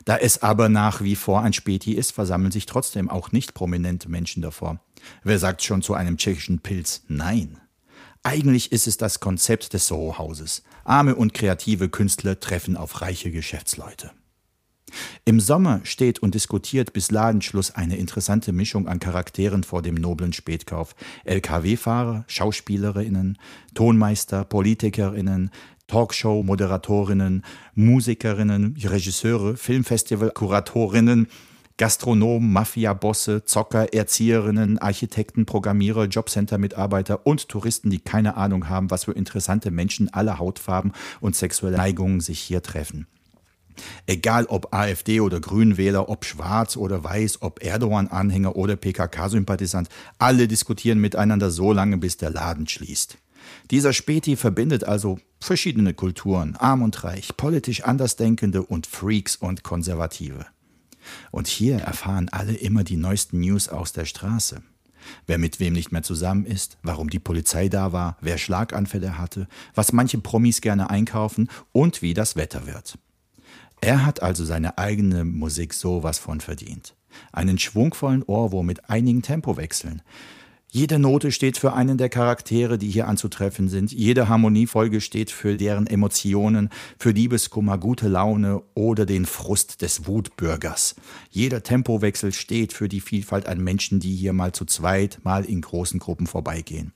[0.05, 4.09] Da es aber nach wie vor ein Späti ist, versammeln sich trotzdem auch nicht prominente
[4.09, 4.81] Menschen davor.
[5.23, 7.59] Wer sagt schon zu einem tschechischen Pilz Nein?
[8.23, 10.62] Eigentlich ist es das Konzept des Soho-Hauses.
[10.85, 14.11] Arme und kreative Künstler treffen auf reiche Geschäftsleute.
[15.25, 20.33] Im Sommer steht und diskutiert bis Ladenschluss eine interessante Mischung an Charakteren vor dem noblen
[20.33, 20.95] Spätkauf.
[21.25, 23.38] LKW-Fahrer, Schauspielerinnen,
[23.75, 25.51] Tonmeister, Politikerinnen,
[25.88, 31.27] Talkshow-Moderatorinnen, Musikerinnen, Regisseure, Filmfestival-Kuratorinnen,
[31.79, 39.12] Gastronomen, Mafia-Bosse, Zocker, Erzieherinnen, Architekten, Programmierer, Jobcenter-Mitarbeiter und Touristen, die keine Ahnung haben, was für
[39.12, 43.07] interessante Menschen aller Hautfarben und sexuelle Neigungen sich hier treffen.
[44.07, 50.98] Egal ob AfD oder Grünwähler, ob schwarz oder weiß, ob Erdogan-Anhänger oder PKK-Sympathisant, alle diskutieren
[50.98, 53.18] miteinander so lange, bis der Laden schließt.
[53.71, 60.47] Dieser Späti verbindet also verschiedene Kulturen, arm und reich, politisch Andersdenkende und Freaks und Konservative.
[61.31, 64.63] Und hier erfahren alle immer die neuesten News aus der Straße.
[65.27, 69.49] Wer mit wem nicht mehr zusammen ist, warum die Polizei da war, wer Schlaganfälle hatte,
[69.75, 72.99] was manche Promis gerne einkaufen und wie das Wetter wird.
[73.81, 76.95] Er hat also seine eigene Musik sowas von verdient.
[77.33, 80.03] Einen schwungvollen Ohrwurm mit einigen Tempowechseln.
[80.70, 83.90] Jede Note steht für einen der Charaktere, die hier anzutreffen sind.
[83.90, 90.94] Jede Harmoniefolge steht für deren Emotionen, für Liebeskummer, gute Laune oder den Frust des Wutbürgers.
[91.31, 95.62] Jeder Tempowechsel steht für die Vielfalt an Menschen, die hier mal zu zweit, mal in
[95.62, 96.92] großen Gruppen vorbeigehen.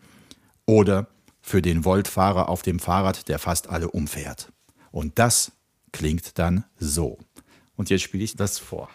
[0.66, 1.08] Oder
[1.40, 4.52] für den Voltfahrer auf dem Fahrrad, der fast alle umfährt.
[4.90, 5.52] Und das
[5.92, 7.18] klingt dann so.
[7.74, 8.90] Und jetzt spiele ich das vor.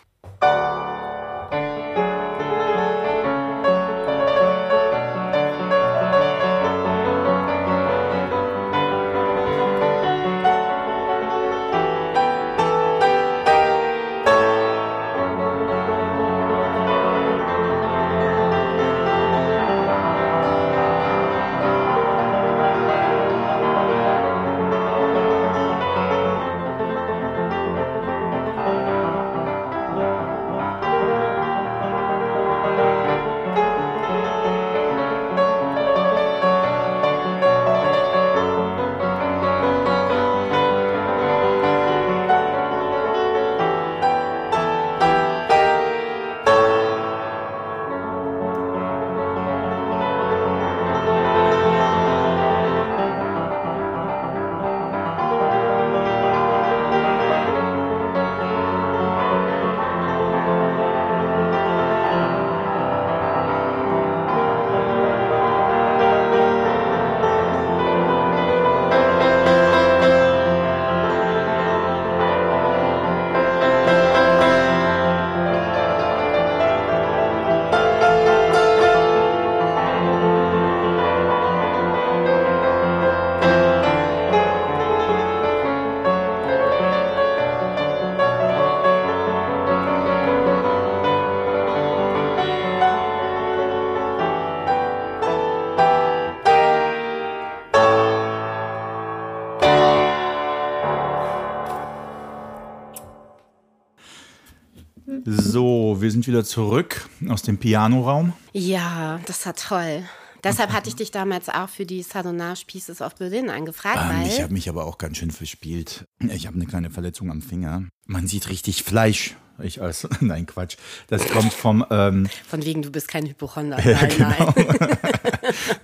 [106.18, 108.34] Sind wieder zurück aus dem Pianoraum.
[108.52, 110.04] Ja, das war toll.
[110.44, 114.42] Deshalb hatte ich dich damals auch für die Sadonage Pieces of Berlin angefragt, Ähm, ich
[114.42, 116.06] habe mich aber auch ganz schön verspielt.
[116.20, 117.84] Ich habe eine kleine Verletzung am Finger.
[118.08, 119.36] Man sieht richtig Fleisch.
[119.62, 120.78] Ich als, nein, Quatsch.
[121.08, 123.78] Das kommt vom, ähm, von wegen du bist kein Hypochonder.
[123.88, 124.54] Ja, Nein, genau.
[124.56, 124.98] nein.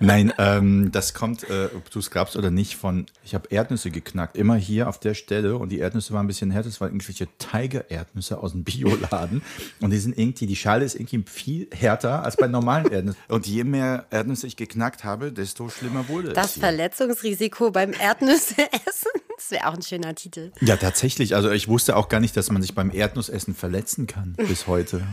[0.00, 3.90] nein, ähm, das kommt, äh, ob du es glaubst oder nicht, von, ich habe Erdnüsse
[3.90, 4.36] geknackt.
[4.36, 6.68] Immer hier auf der Stelle und die Erdnüsse waren ein bisschen härter.
[6.68, 9.42] Das waren irgendwelche Tiger-Erdnüsse aus dem Bioladen.
[9.80, 13.18] Und die sind irgendwie, die Schale ist irgendwie viel härter als bei normalen Erdnüssen.
[13.28, 16.54] Und je mehr Erdnüsse ich geknackt habe, desto schlimmer wurde Das es.
[16.54, 16.60] hier.
[16.62, 18.54] Verletzungsrisiko beim Erdnüsse
[18.86, 19.10] essen.
[19.36, 20.52] Das wäre auch ein schöner Titel.
[20.60, 21.34] Ja, tatsächlich.
[21.34, 25.06] Also ich wusste auch gar nicht, dass man sich beim Erdnussessen verletzen kann bis heute.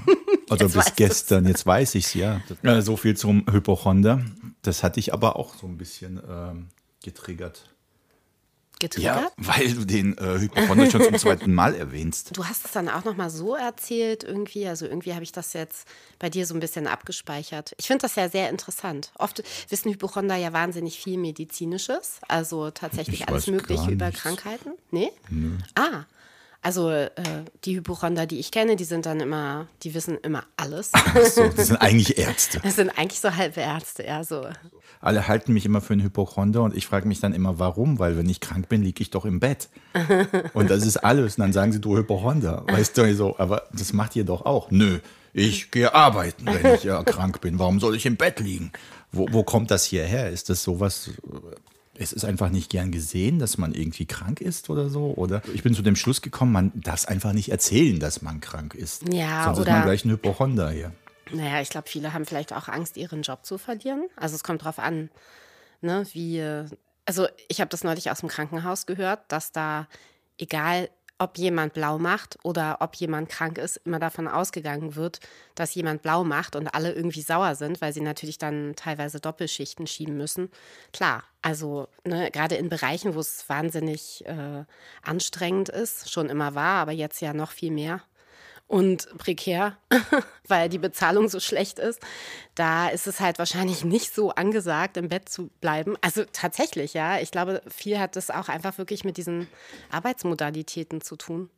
[0.50, 0.96] Also bis weißt du's.
[0.96, 1.46] gestern.
[1.48, 2.42] Jetzt weiß ich's ja.
[2.64, 4.22] Äh, So viel zum Hypochonder.
[4.62, 6.68] Das hatte ich aber auch so ein bisschen ähm,
[7.04, 7.71] getriggert.
[8.82, 9.32] Getriggert?
[9.38, 12.36] weil du den äh, Hypochonder schon zum zweiten Mal erwähnst.
[12.36, 15.54] Du hast es dann auch noch mal so erzählt irgendwie, also irgendwie habe ich das
[15.54, 15.88] jetzt
[16.20, 17.74] bei dir so ein bisschen abgespeichert.
[17.78, 19.12] Ich finde das ja sehr interessant.
[19.18, 24.22] Oft wissen Hypochonder ja wahnsinnig viel medizinisches, also tatsächlich Ich alles mögliche über nichts.
[24.22, 24.72] Krankheiten.
[24.92, 25.12] Nee?
[25.76, 26.04] Ah.
[26.64, 27.10] Also äh,
[27.66, 30.92] die Hypochonder, die ich kenne, die sind dann immer, die wissen immer alles.
[31.34, 32.60] So, das sind eigentlich Ärzte.
[32.64, 34.48] Das sind eigentlich so halbe Ärzte, ja, so.
[35.00, 38.00] Alle halten mich immer für einen Hypochonder und ich frage mich dann immer, warum?
[38.00, 39.70] Weil wenn ich krank bin, liege ich doch im Bett.
[40.54, 41.38] Und das ist alles.
[41.38, 42.64] Und dann sagen sie, du Hypochonder.
[42.68, 44.70] Weißt du, so, aber das macht ihr doch auch.
[44.70, 45.00] Nö,
[45.34, 47.58] ich gehe arbeiten, wenn ich ja krank bin.
[47.58, 48.72] Warum soll ich im Bett liegen?
[49.12, 50.30] Wo, wo kommt das hierher?
[50.30, 51.10] Ist das sowas,
[51.96, 55.14] es ist einfach nicht gern gesehen, dass man irgendwie krank ist oder so?
[55.16, 58.40] Oder ich bin zu dem Schluss gekommen, man darf es einfach nicht erzählen, dass man
[58.40, 59.12] krank ist.
[59.14, 60.94] Ja, Sonst ist oder- man gleich ein Hypochonder hier.
[61.34, 64.08] Naja, ich glaube, viele haben vielleicht auch Angst, ihren Job zu verlieren.
[64.18, 65.10] Also es kommt drauf an,
[65.82, 66.42] ne, wie.
[67.06, 69.88] Also ich habe das neulich aus dem Krankenhaus gehört, dass da,
[70.38, 70.90] egal
[71.22, 75.20] ob jemand blau macht oder ob jemand krank ist, immer davon ausgegangen wird,
[75.54, 79.86] dass jemand blau macht und alle irgendwie sauer sind, weil sie natürlich dann teilweise Doppelschichten
[79.86, 80.50] schieben müssen.
[80.94, 84.64] Klar, also ne, gerade in Bereichen, wo es wahnsinnig äh,
[85.04, 88.02] anstrengend ist, schon immer war, aber jetzt ja noch viel mehr
[88.72, 89.76] und prekär,
[90.48, 92.00] weil die Bezahlung so schlecht ist,
[92.56, 95.98] da ist es halt wahrscheinlich nicht so angesagt, im Bett zu bleiben.
[96.00, 97.20] Also tatsächlich, ja.
[97.20, 99.48] Ich glaube, viel hat das auch einfach wirklich mit diesen
[99.92, 101.50] Arbeitsmodalitäten zu tun.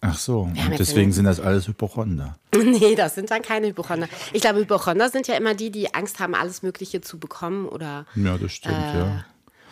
[0.00, 2.38] Ach so, und deswegen sind das alles Hypochonder.
[2.56, 4.08] Nee, das sind dann keine Hypochonder.
[4.32, 8.06] Ich glaube, Hypochonder sind ja immer die, die Angst haben, alles Mögliche zu bekommen oder,
[8.14, 9.24] Ja, das stimmt, ja.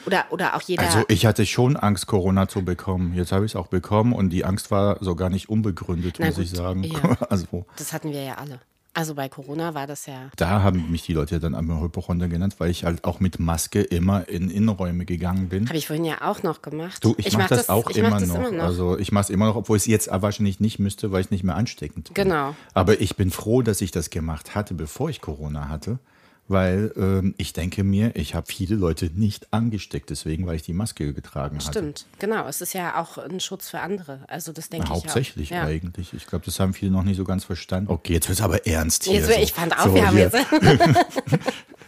[0.07, 0.83] Oder, oder auch jeder.
[0.83, 3.15] Also ich hatte schon Angst, Corona zu bekommen.
[3.15, 6.27] Jetzt habe ich es auch bekommen und die Angst war so gar nicht unbegründet, Na
[6.27, 6.85] muss ich gut, sagen.
[6.85, 7.17] ja.
[7.31, 8.61] Also das hatten wir ja alle.
[8.97, 10.31] Also bei Corona war das ja.
[10.37, 13.83] da haben mich die Leute dann einmal Hypochonder genannt, weil ich halt auch mit Maske
[13.83, 15.67] immer in Innenräume gegangen bin.
[15.69, 17.05] Habe ich vorhin ja auch noch gemacht.
[17.05, 18.37] Du, ich, mache mach das, auch ich immer, das noch.
[18.37, 18.65] immer noch.
[18.65, 21.33] Also ich mache es immer noch, obwohl ich es jetzt wahrscheinlich nicht müsste, weil ich
[21.33, 22.15] nicht mehr ansteckend bin.
[22.15, 22.55] Genau.
[22.73, 25.99] Aber ich bin froh, dass ich das gemacht hatte, bevor ich Corona hatte,
[26.47, 30.75] weil ähm, ich denke mir, ich habe viele Leute nicht angesteckt, deswegen, weil ich die
[30.75, 31.71] Maske getragen hatte.
[31.71, 32.47] Stimmt, genau.
[32.47, 34.21] Es ist ja auch ein Schutz für andere.
[34.29, 35.51] Also das denke ich Hauptsächlich.
[35.51, 35.65] Ja.
[35.65, 36.13] eigentlich.
[36.13, 37.91] Ich glaube, das haben viele noch nicht so ganz verstanden.
[37.91, 39.15] Okay, jetzt wird es aber ernst hier.
[39.15, 39.41] Jetzt, so.
[39.41, 40.31] ich fand auch, So, wir haben hier.
[40.33, 40.47] jetzt.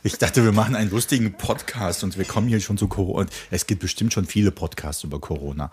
[0.02, 3.28] Ich dachte, wir machen einen lustigen Podcast und wir kommen hier schon zu Corona.
[3.50, 5.72] Es gibt bestimmt schon viele Podcasts über Corona.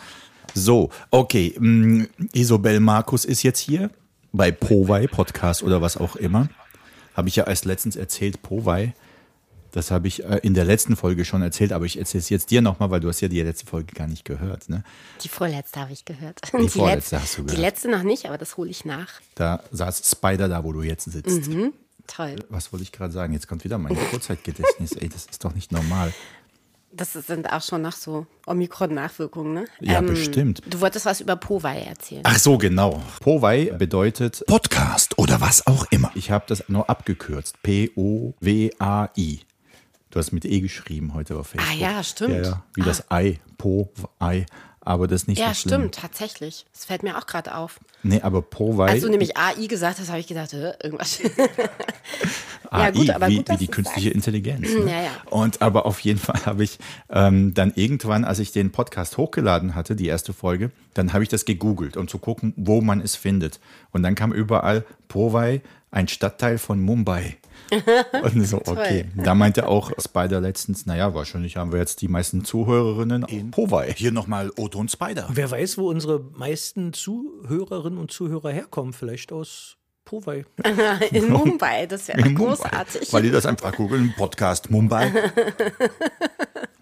[0.56, 1.54] So, okay.
[1.60, 3.92] mh, Isobel Markus ist jetzt hier
[4.32, 6.50] bei Powei Podcast oder was auch immer.
[7.14, 8.94] Habe ich ja erst letztens erzählt, Powei.
[9.72, 12.52] Das habe ich äh, in der letzten Folge schon erzählt, aber ich erzähle es jetzt
[12.52, 14.70] dir nochmal, weil du hast ja die letzte Folge gar nicht gehört.
[14.70, 14.84] Ne?
[15.24, 16.40] Die vorletzte habe ich gehört.
[16.54, 17.62] Die vorletzte letzte, hast du Die gehört.
[17.62, 19.10] letzte noch nicht, aber das hole ich nach.
[19.34, 21.50] Da saß Spider da, wo du jetzt sitzt.
[22.06, 22.36] Toll.
[22.50, 23.34] Was wollte ich gerade sagen?
[23.34, 24.92] Jetzt kommt wieder mein Kurzzeitgedächtnis.
[24.92, 26.14] Ey, das ist doch nicht normal.
[26.96, 29.66] Das sind auch schon noch so Omikron-Nachwirkungen, ne?
[29.80, 30.62] Ja, bestimmt.
[30.70, 32.22] Du wolltest was über Powei erzählen.
[32.24, 33.02] Ach so, genau.
[33.20, 36.12] Powei bedeutet, Podcast oder was auch immer.
[36.14, 37.62] ich habe das nur abgekürzt.
[37.64, 39.40] P-O-W-A-I.
[40.12, 41.72] Du hast mit E geschrieben heute auf Facebook.
[41.72, 42.36] Ah ja, stimmt.
[42.36, 42.64] Ja, ja.
[42.76, 43.40] Wie das Ei.
[43.58, 44.46] Po-Ei.
[44.86, 45.74] Aber das ist nicht Ja, so schlimm.
[45.82, 46.66] stimmt, tatsächlich.
[46.74, 47.80] Das fällt mir auch gerade auf.
[48.04, 48.90] Nee, aber Powei.
[48.92, 51.20] Als du nämlich AI gesagt hast, habe ich gedacht, irgendwas.
[52.70, 54.16] AI, ja, gut, aber wie, gut, wie die künstliche sagst.
[54.16, 54.68] Intelligenz.
[54.70, 54.92] Ne?
[54.92, 55.12] Ja, ja.
[55.30, 59.74] Und aber auf jeden Fall habe ich ähm, dann irgendwann, als ich den Podcast hochgeladen
[59.76, 63.16] hatte, die erste Folge, dann habe ich das gegoogelt, um zu gucken, wo man es
[63.16, 63.62] findet.
[63.92, 67.38] Und dann kam überall Powai, ein Stadtteil von Mumbai.
[68.24, 69.06] Und so, okay.
[69.16, 73.94] Da meinte auch Spider letztens, naja, wahrscheinlich haben wir jetzt die meisten Zuhörerinnen in Powai.
[73.94, 75.28] Hier nochmal Otto und Spider.
[75.32, 78.94] Wer weiß, wo unsere meisten Zuhörerinnen und Zuhörer herkommen.
[78.94, 80.46] Vielleicht aus Powei.
[81.12, 82.46] In Mumbai, das wäre In Mumbai.
[82.46, 83.14] großartig.
[83.14, 85.12] Weil die das einfach googeln, Podcast Mumbai.
[85.14, 85.32] Wäre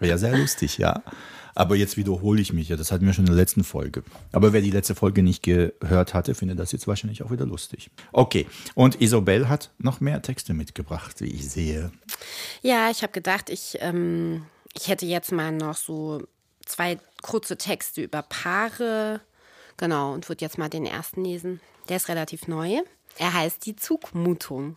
[0.10, 1.02] ja sehr lustig, ja.
[1.54, 2.76] Aber jetzt wiederhole ich mich ja.
[2.76, 4.02] Das hatten wir schon in der letzten Folge.
[4.32, 7.90] Aber wer die letzte Folge nicht gehört hatte, findet das jetzt wahrscheinlich auch wieder lustig.
[8.12, 8.46] Okay.
[8.74, 11.92] Und Isobel hat noch mehr Texte mitgebracht, wie ich sehe.
[12.62, 16.22] Ja, ich habe gedacht, ich, ähm, ich hätte jetzt mal noch so
[16.64, 19.20] zwei kurze Texte über Paare.
[19.76, 21.60] Genau, und würde jetzt mal den ersten lesen.
[21.88, 22.80] Der ist relativ neu.
[23.18, 24.76] Er heißt Die Zugmutung.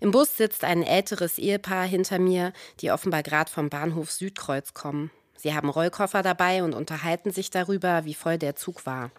[0.00, 5.10] Im Bus sitzt ein älteres Ehepaar hinter mir, die offenbar gerade vom Bahnhof Südkreuz kommen.
[5.36, 9.10] Sie haben Rollkoffer dabei und unterhalten sich darüber, wie voll der Zug war.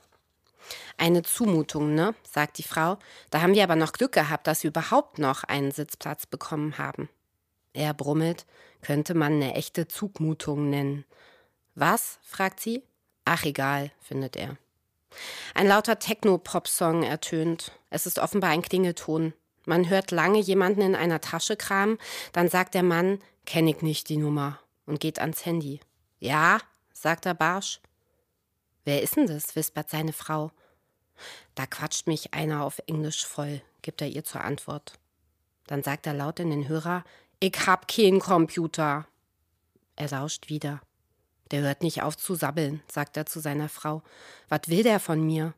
[0.98, 2.16] Eine Zumutung, ne?
[2.30, 2.98] sagt die Frau.
[3.30, 7.10] Da haben wir aber noch Glück gehabt, dass wir überhaupt noch einen Sitzplatz bekommen haben.
[7.74, 8.46] Er brummelt,
[8.82, 11.06] könnte man eine echte Zugmutung nennen.
[11.76, 12.20] Was?
[12.24, 12.84] fragt sie.
[13.26, 14.58] Ach egal, findet er.
[15.54, 17.72] Ein lauter Techno-Pop-Song ertönt.
[17.90, 19.34] Es ist offenbar ein Klingelton.
[19.66, 21.98] Man hört lange jemanden in einer Tasche kramen,
[22.32, 25.82] dann sagt der Mann, kenn ich nicht die Nummer und geht ans Handy.
[26.20, 26.60] Ja,
[26.94, 27.80] sagt er barsch.
[28.86, 29.56] Wer ist denn das?
[29.56, 30.52] wispert seine Frau.
[31.56, 34.94] Da quatscht mich einer auf Englisch voll, gibt er ihr zur Antwort.
[35.68, 37.04] Dann sagt er laut in den Hörer,
[37.40, 39.08] ich hab keinen Computer.
[39.96, 40.82] Er lauscht wieder.
[41.52, 44.02] Der hört nicht auf zu sabbeln, sagt er zu seiner Frau.
[44.50, 45.54] Was will der von mir?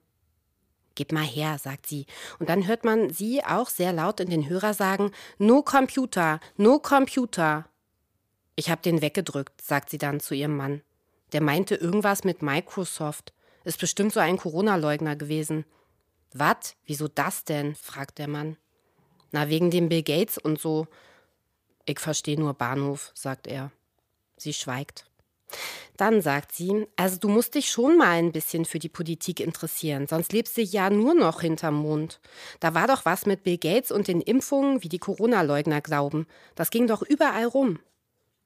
[0.96, 2.06] Gib mal her, sagt sie.
[2.40, 6.80] Und dann hört man sie auch sehr laut in den Hörer sagen, No Computer, no
[6.80, 7.69] Computer.
[8.60, 10.82] Ich hab den weggedrückt, sagt sie dann zu ihrem Mann.
[11.32, 13.32] Der meinte irgendwas mit Microsoft.
[13.64, 15.64] Ist bestimmt so ein Corona-Leugner gewesen.
[16.34, 16.76] Was?
[16.86, 17.74] Wieso das denn?
[17.76, 18.58] fragt der Mann.
[19.32, 20.88] Na, wegen dem Bill Gates und so.
[21.86, 23.72] Ich verstehe nur Bahnhof, sagt er.
[24.36, 25.06] Sie schweigt.
[25.96, 30.06] Dann sagt sie, also du musst dich schon mal ein bisschen für die Politik interessieren,
[30.06, 32.20] sonst lebst du ja nur noch hinterm Mond.
[32.60, 36.28] Da war doch was mit Bill Gates und den Impfungen, wie die Corona-Leugner glauben.
[36.56, 37.80] Das ging doch überall rum.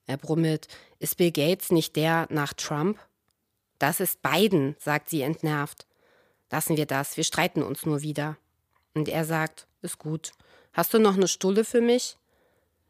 [0.06, 0.68] Er brummelt,
[1.00, 3.00] ist Bill Gates nicht der nach Trump?
[3.80, 5.86] Das ist Biden, sagt sie entnervt.
[6.52, 8.38] Lassen wir das, wir streiten uns nur wieder.
[8.94, 10.32] Und er sagt, ist gut.
[10.72, 12.18] Hast du noch eine Stulle für mich?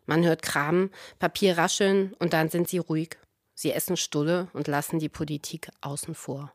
[0.05, 3.17] Man hört Kram, Papier rascheln und dann sind sie ruhig.
[3.53, 6.53] Sie essen Stulle und lassen die Politik außen vor.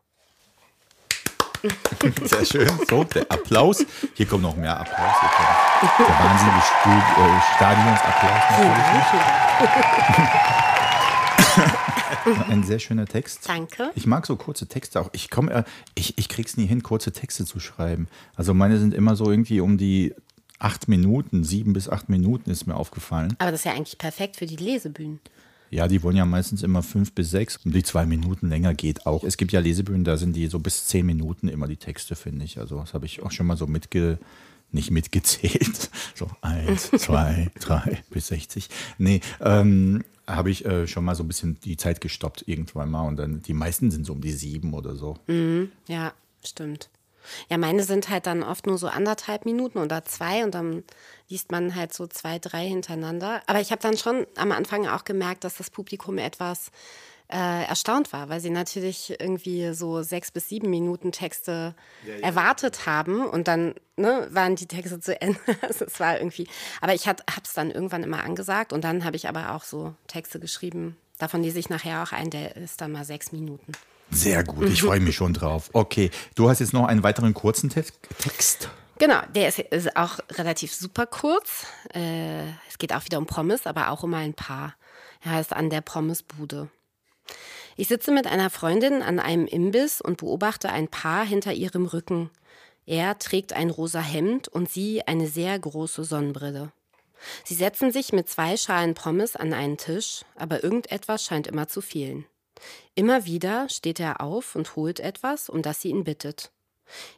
[2.23, 2.69] Sehr schön.
[2.89, 3.85] So, der Applaus.
[4.13, 5.15] Hier kommt noch mehr Applaus.
[5.19, 8.83] Hier der wahnsinnige Stud äh, Stadionsapplaus natürlich.
[12.49, 13.47] Ein sehr schöner Text.
[13.47, 13.91] Danke.
[13.95, 15.09] Ich mag so kurze Texte auch.
[15.13, 15.63] Ich komme, äh,
[15.95, 18.07] ich, ich krieg's nie hin, kurze Texte zu schreiben.
[18.35, 20.13] Also meine sind immer so irgendwie um die
[20.59, 23.35] acht Minuten, sieben bis acht Minuten ist mir aufgefallen.
[23.39, 25.19] Aber das ist ja eigentlich perfekt für die Lesebühnen.
[25.71, 27.57] Ja, die wollen ja meistens immer fünf bis sechs.
[27.57, 29.23] Und die zwei Minuten länger geht auch.
[29.23, 32.45] Es gibt ja Lesebühnen, da sind die so bis zehn Minuten immer die Texte, finde
[32.45, 32.57] ich.
[32.57, 34.19] Also das habe ich auch schon mal so mitge
[34.71, 35.89] nicht mitgezählt.
[36.15, 38.67] So eins, zwei, drei bis sechzig.
[38.97, 43.07] Nee, ähm, habe ich äh, schon mal so ein bisschen die Zeit gestoppt irgendwann mal.
[43.07, 45.17] Und dann die meisten sind so um die sieben oder so.
[45.27, 46.11] Mhm, ja,
[46.43, 46.89] stimmt.
[47.49, 50.83] Ja, meine sind halt dann oft nur so anderthalb Minuten oder zwei und dann
[51.27, 53.41] liest man halt so zwei, drei hintereinander.
[53.47, 56.71] Aber ich habe dann schon am Anfang auch gemerkt, dass das Publikum etwas
[57.31, 62.19] äh, erstaunt war, weil sie natürlich irgendwie so sechs bis sieben Minuten Texte ja, ja.
[62.21, 65.39] erwartet haben und dann ne, waren die Texte zu Ende.
[65.61, 66.47] also es war irgendwie,
[66.81, 69.93] aber ich habe es dann irgendwann immer angesagt und dann habe ich aber auch so
[70.07, 70.97] Texte geschrieben.
[71.19, 73.73] Davon lese ich nachher auch ein, der ist dann mal sechs Minuten.
[74.11, 75.69] Sehr gut, ich freue mich schon drauf.
[75.73, 77.83] Okay, du hast jetzt noch einen weiteren kurzen Te
[78.17, 78.69] Text.
[78.97, 81.65] Genau, der ist, ist, auch relativ super kurz.
[81.93, 84.75] Äh, es geht auch wieder um Pommes, aber auch um ein Paar.
[85.23, 86.69] Er heißt An der Pommesbude.
[87.77, 92.29] Ich sitze mit einer Freundin an einem Imbiss und beobachte ein Paar hinter ihrem Rücken.
[92.85, 96.73] Er trägt ein rosa Hemd und sie eine sehr große Sonnenbrille.
[97.45, 101.81] Sie setzen sich mit zwei Schalen Pommes an einen Tisch, aber irgendetwas scheint immer zu
[101.81, 102.25] fehlen.
[102.95, 106.51] Immer wieder steht er auf und holt etwas, um das sie ihn bittet.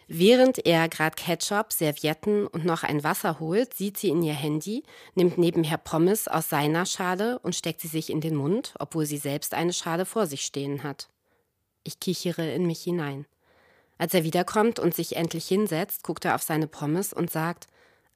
[0.08, 4.84] Während er gerade Ketchup, Servietten und noch ein Wasser holt, sieht sie in ihr Handy,
[5.16, 9.18] nimmt nebenher Pommes aus seiner Schale und steckt sie sich in den Mund, obwohl sie
[9.18, 11.08] selbst eine Schale vor sich stehen hat.
[11.84, 13.26] Ich kichere in mich hinein.
[13.98, 17.68] Als er wiederkommt und sich endlich hinsetzt, guckt er auf seine Pommes und sagt,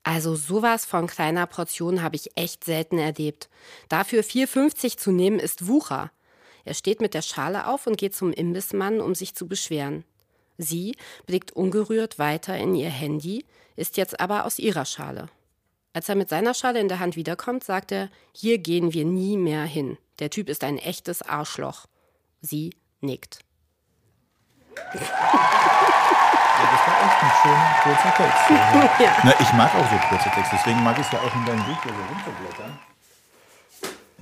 [0.04, 3.50] also sowas von kleiner Portion habe ich echt selten erlebt.
[3.90, 6.12] Dafür 4,50 zu nehmen ist Wucher.
[6.66, 10.04] Er steht mit der Schale auf und geht zum Imbissmann, um sich zu beschweren.
[10.58, 13.46] Sie blickt ungerührt weiter in ihr Handy,
[13.76, 15.30] ist jetzt aber aus ihrer Schale.
[15.94, 19.38] Als er mit seiner Schale in der Hand wiederkommt, sagt er, hier gehen wir nie
[19.38, 19.98] mehr hin.
[20.20, 21.86] Der Typ ist ein echtes Arschloch.
[22.42, 23.40] Sie nickt.
[24.76, 24.82] Ja,
[26.72, 28.44] das war echt ein schöner, kurzer Text.
[29.04, 29.18] Ja.
[29.24, 31.64] Na, ich mag auch so kurze Texte, deswegen mag ich es ja auch in deinem
[31.66, 32.80] Buch so runterblättern.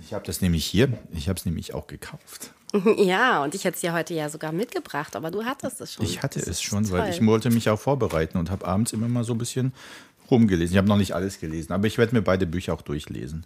[0.05, 0.89] Ich habe das nämlich hier.
[1.13, 2.53] Ich habe es nämlich auch gekauft.
[2.97, 6.05] Ja, und ich hätte es dir heute ja sogar mitgebracht, aber du hattest es schon.
[6.05, 7.09] Ich hatte Das es schon, weil toll.
[7.11, 9.73] ich wollte mich auch vorbereiten und habe abends immer mal so ein bisschen
[10.31, 10.73] rumgelesen.
[10.73, 13.45] Ich habe noch nicht alles gelesen, aber ich werde mir beide Bücher auch durchlesen.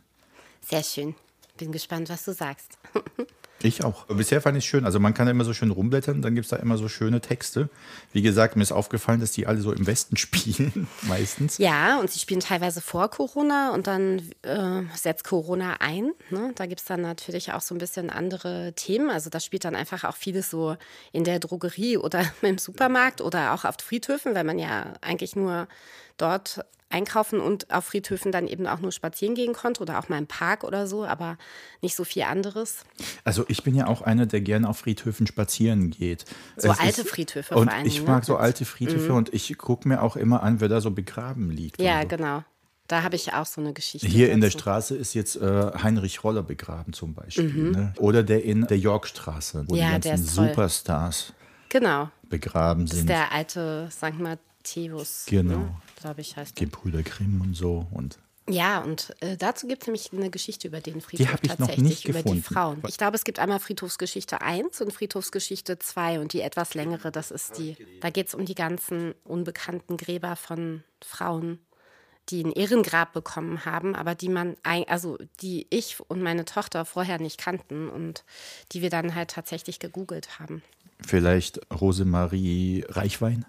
[0.62, 1.14] Sehr schön.
[1.58, 2.78] Bin gespannt, was du sagst.
[3.64, 4.06] Ich auch.
[4.06, 4.86] Bisher fand ich es schön.
[4.86, 7.22] Also man kann da immer so schön rumblättern, dann gibt es da immer so schöne
[7.22, 7.70] Texte.
[8.14, 11.58] Wie gesagt, mir ist aufgefallen, dass die alle so im Westen spielen, meistens.
[11.58, 16.12] Ja, und sie spielen teilweise vor Corona und dann äh, setzt Corona ein.
[16.30, 16.52] Ne?
[16.56, 19.10] Da gibt es dann natürlich auch so ein bisschen andere Themen.
[19.10, 20.78] Also da spielt dann einfach auch vieles so
[21.12, 25.68] in der Drogerie oder im Supermarkt oder auch auf Friedhöfen, weil man ja eigentlich nur
[26.18, 30.18] dort einkaufen und auf Friedhöfen dann eben auch nur spazieren gehen konnte oder auch mal
[30.18, 31.38] im Park oder so, aber
[31.82, 32.86] nicht so viel anderes.
[33.26, 36.24] Also ich bin ja auch einer, der gerne auf Friedhöfen spazieren geht.
[36.56, 38.26] So Es alte ist- Friedhöfe Und vor allen ich Dingen, mag ne?
[38.26, 41.82] so alte Friedhöfe und ich gucke mir auch immer an, wer da so begraben liegt.
[41.82, 42.08] Ja, so.
[42.08, 42.44] genau.
[42.88, 44.08] Da habe ich auch so eine Geschichte.
[44.08, 44.60] Hier in der dazu.
[44.60, 47.52] Straße ist jetzt äh, Heinrich Roller begraben zum Beispiel.
[47.72, 47.94] Ne?
[47.98, 49.80] Oder der in der Yorkstraße, wo Mhm.
[49.82, 50.26] Ja, die ganzen.
[50.26, 51.34] Superstars
[51.68, 52.10] Genau.
[52.30, 53.10] begraben Das ist sind.
[53.10, 54.18] der alte St.
[54.20, 55.26] Matthäus.
[55.28, 55.58] Genau.
[55.58, 55.76] Ne?
[55.98, 56.68] Glaube ich, heißt der.
[56.68, 57.88] Gebrüder Grimm und so.
[57.92, 61.50] Und Ja, und äh, dazu gibt es nämlich eine Geschichte über den Friedhof hab ich
[61.50, 62.44] noch tatsächlich, nicht über gefunden.
[62.48, 62.84] die Frauen.
[62.88, 67.32] Ich glaube, es gibt einmal Friedhofsgeschichte 1 und Friedhofsgeschichte 2 und die etwas längere, das
[67.32, 67.76] ist die.
[68.00, 71.60] Da geht es um die ganzen unbekannten Gräber von Frauen,
[72.30, 77.20] die ein Ehrengrab bekommen haben, aber die man, also die ich und meine Tochter vorher
[77.20, 78.24] nicht kannten und
[78.72, 80.62] die wir dann halt tatsächlich gegoogelt haben.
[81.06, 83.46] vielleicht Rosemarie Reichwein?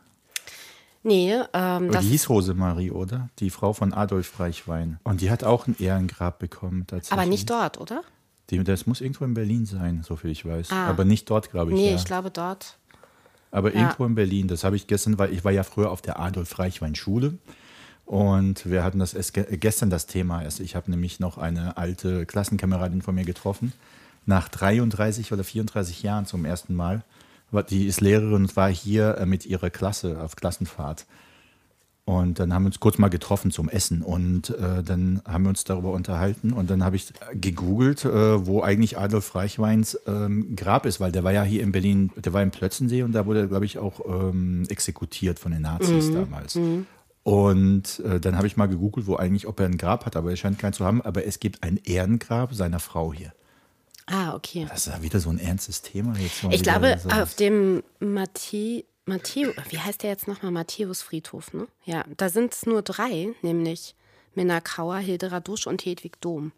[1.02, 3.28] Nee, ähm, die hieß Rosemarie, oder?
[3.38, 4.98] Die Frau von Adolf Reichwein.
[5.04, 6.86] Und die hat auch ein Ehrengrab bekommen.
[6.86, 7.12] Tatsächlich.
[7.18, 8.02] aber nicht dort, oder?
[8.50, 10.70] Die, das muss irgendwo in Berlin sein, soviel ich weiß.
[10.72, 10.86] Ah.
[10.88, 11.76] Aber nicht dort, glaube ich.
[11.76, 11.96] Nee, ja.
[11.96, 12.76] ich glaube dort.
[13.50, 13.82] Aber Ja.
[13.82, 16.58] irgendwo in Berlin, das habe ich gestern, weil ich war ja früher auf der Adolf
[16.58, 17.38] Reichwein Schule
[18.04, 20.42] und wir hatten das erst ge gestern das Thema.
[20.42, 20.60] erst.
[20.60, 23.72] Ich habe nämlich noch eine alte Klassenkameradin von mir getroffen,
[24.26, 27.02] nach 33 oder 34 Jahren zum ersten Mal.
[27.70, 31.06] Die ist Lehrerin und war hier äh, mit ihrer Klasse auf Klassenfahrt.
[32.04, 35.50] Und dann haben wir uns kurz mal getroffen zum Essen und äh, dann haben wir
[35.50, 40.86] uns darüber unterhalten und dann habe ich gegoogelt, äh, wo eigentlich Adolf Reichweins ähm, Grab
[40.86, 43.40] ist, weil der war ja hier in Berlin, der war im Plötzensee und da wurde
[43.40, 46.58] er, glaube ich, auch ähm, exekutiert von den Nazis damals.
[47.24, 50.30] Und äh, dann habe ich mal gegoogelt, wo eigentlich, ob er ein Grab hat, aber
[50.30, 53.34] er scheint keins zu haben, aber es gibt ein Ehrengrab seiner Frau hier.
[54.10, 54.66] Ah, okay.
[54.68, 56.44] Das ist ja wieder so ein ernstes Thema jetzt.
[56.50, 57.10] Ich glaube, so.
[57.10, 60.52] auf dem Matthä Matthäus, wie heißt der jetzt nochmal?
[60.52, 61.66] Matthäus-Friedhof, ne?
[61.84, 63.94] Ja, da sind es nur drei, nämlich
[64.34, 66.52] Minna Kauer, Hilde Radusch und Hedwig Dom.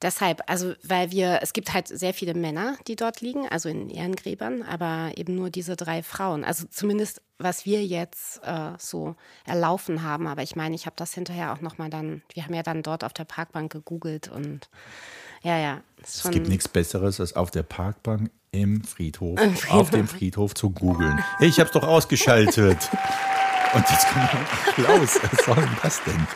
[0.00, 3.90] Deshalb, also weil wir, es gibt halt sehr viele Männer, die dort liegen, also in
[3.90, 6.44] Ehrengräbern, aber eben nur diese drei Frauen.
[6.44, 10.28] Also zumindest, was wir jetzt äh, so erlaufen haben.
[10.28, 13.02] Aber ich meine, ich habe das hinterher auch nochmal dann, wir haben ja dann dort
[13.02, 14.68] auf der Parkbank gegoogelt und
[15.42, 15.80] ja, ja.
[16.02, 21.22] Es gibt nichts Besseres, als auf der Parkbank im Friedhof, auf dem Friedhof zu googeln.
[21.38, 22.78] Hey, ich hab's doch ausgeschaltet.
[23.74, 25.20] Und jetzt kommt noch Klaus.
[25.22, 26.26] Was soll denn das denn?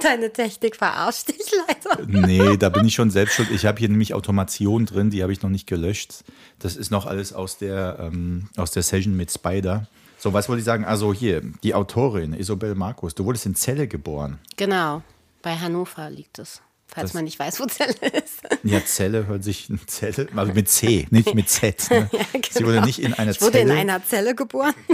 [0.00, 2.04] Deine Technik verarscht dich leider.
[2.06, 3.50] Nee, da bin ich schon selbst schuld.
[3.50, 6.24] Ich habe hier nämlich Automation drin, die habe ich noch nicht gelöscht.
[6.58, 9.86] Das ist noch alles aus der, ähm, aus der Session mit Spider.
[10.18, 10.84] So, was wollte ich sagen?
[10.84, 14.40] Also hier, die Autorin Isobel Markus, du wurdest in Celle geboren.
[14.56, 15.02] Genau,
[15.42, 16.62] bei Hannover liegt es.
[16.88, 18.40] Falls Das- man nicht weiß, wo Zelle ist.
[18.62, 21.90] Ja, Zelle hört sich Zelle, also mit C, nicht mit Z.
[21.90, 22.10] Ne?
[22.50, 24.74] Sie wurde nicht in einer Ich wurde Zelle in einer Zelle geboren.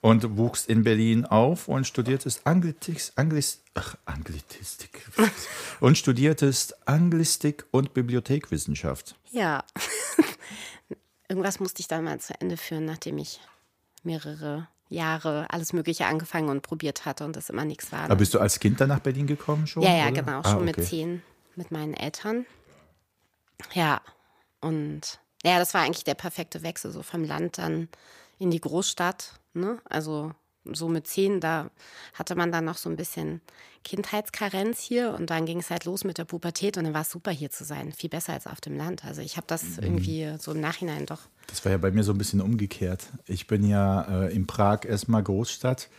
[0.00, 5.06] und wuchs in Berlin auf und studiertest Anglistik, Anglis, ach, Anglistik
[5.80, 9.14] und studiertest Anglistik und Bibliothekwissenschaft.
[9.30, 9.64] Ja.
[11.28, 13.40] Irgendwas musste ich dann mal zu Ende führen, nachdem ich
[14.02, 18.04] mehrere Jahre alles Mögliche angefangen und probiert hatte und das immer nichts war.
[18.04, 19.82] Aber bist du als Kind dann nach Berlin gekommen schon?
[19.82, 20.22] ja, ja, oder?
[20.22, 20.86] genau, Ah, schon mit okay.
[20.86, 21.22] zehn
[21.56, 22.46] mit meinen Eltern.
[23.72, 24.00] Ja,
[24.60, 27.88] und ja, das war eigentlich der perfekte Wechsel, so vom Land dann
[28.38, 29.40] in die Großstadt.
[29.52, 29.78] Ne?
[29.84, 30.32] Also
[30.72, 31.70] so mit zehn, da
[32.14, 33.40] hatte man dann noch so ein bisschen
[33.84, 37.10] Kindheitskarenz hier und dann ging es halt los mit der Pubertät und dann war es
[37.10, 39.04] super hier zu sein, viel besser als auf dem Land.
[39.04, 39.82] Also ich habe das Mhm.
[39.82, 41.20] irgendwie so im Nachhinein doch.
[41.48, 43.08] Das war ja bei mir so ein bisschen umgekehrt.
[43.26, 45.90] Ich bin ja äh, in Prag erstmal Großstadt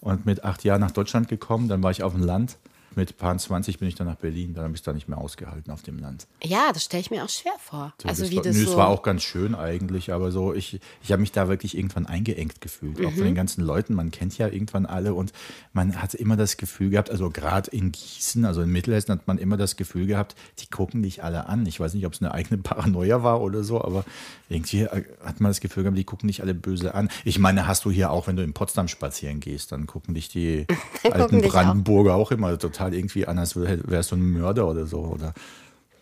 [0.00, 1.68] und mit acht Jahren nach Deutschland gekommen.
[1.68, 2.58] Dann war ich auf dem Land.
[2.96, 4.54] Mit paar 20 bin ich dann nach Berlin.
[4.54, 6.26] Dann habe ich es da nicht mehr ausgehalten auf dem Land.
[6.42, 7.92] Ja, das stelle ich mir auch schwer vor.
[8.02, 8.70] So, also das wie war, das nö, so.
[8.72, 12.06] Es war auch ganz schön eigentlich, aber so, ich, ich habe mich da wirklich irgendwann
[12.06, 12.98] eingeengt gefühlt.
[13.04, 13.16] Auch Mhm.
[13.16, 13.94] von den ganzen Leuten.
[13.94, 15.32] Man kennt ja irgendwann alle und
[15.72, 19.38] man hatte immer das Gefühl gehabt, also gerade in Gießen, also in Mittelhessen, hat man
[19.38, 21.66] immer das Gefühl gehabt, die gucken dich alle an.
[21.66, 24.04] Ich weiß nicht, ob es eine eigene Paranoia war oder so, aber
[24.48, 27.08] irgendwie äh, hat man das Gefühl gehabt, die gucken dich alle böse an.
[27.24, 30.28] Ich meine, hast du hier auch, wenn du in Potsdam spazieren gehst, dann gucken dich
[30.28, 30.66] die
[31.10, 31.54] alten dich auch.
[31.54, 35.00] Brandenburger auch immer total total irgendwie an, als wärst du ein Mörder oder so.
[35.00, 35.34] Oder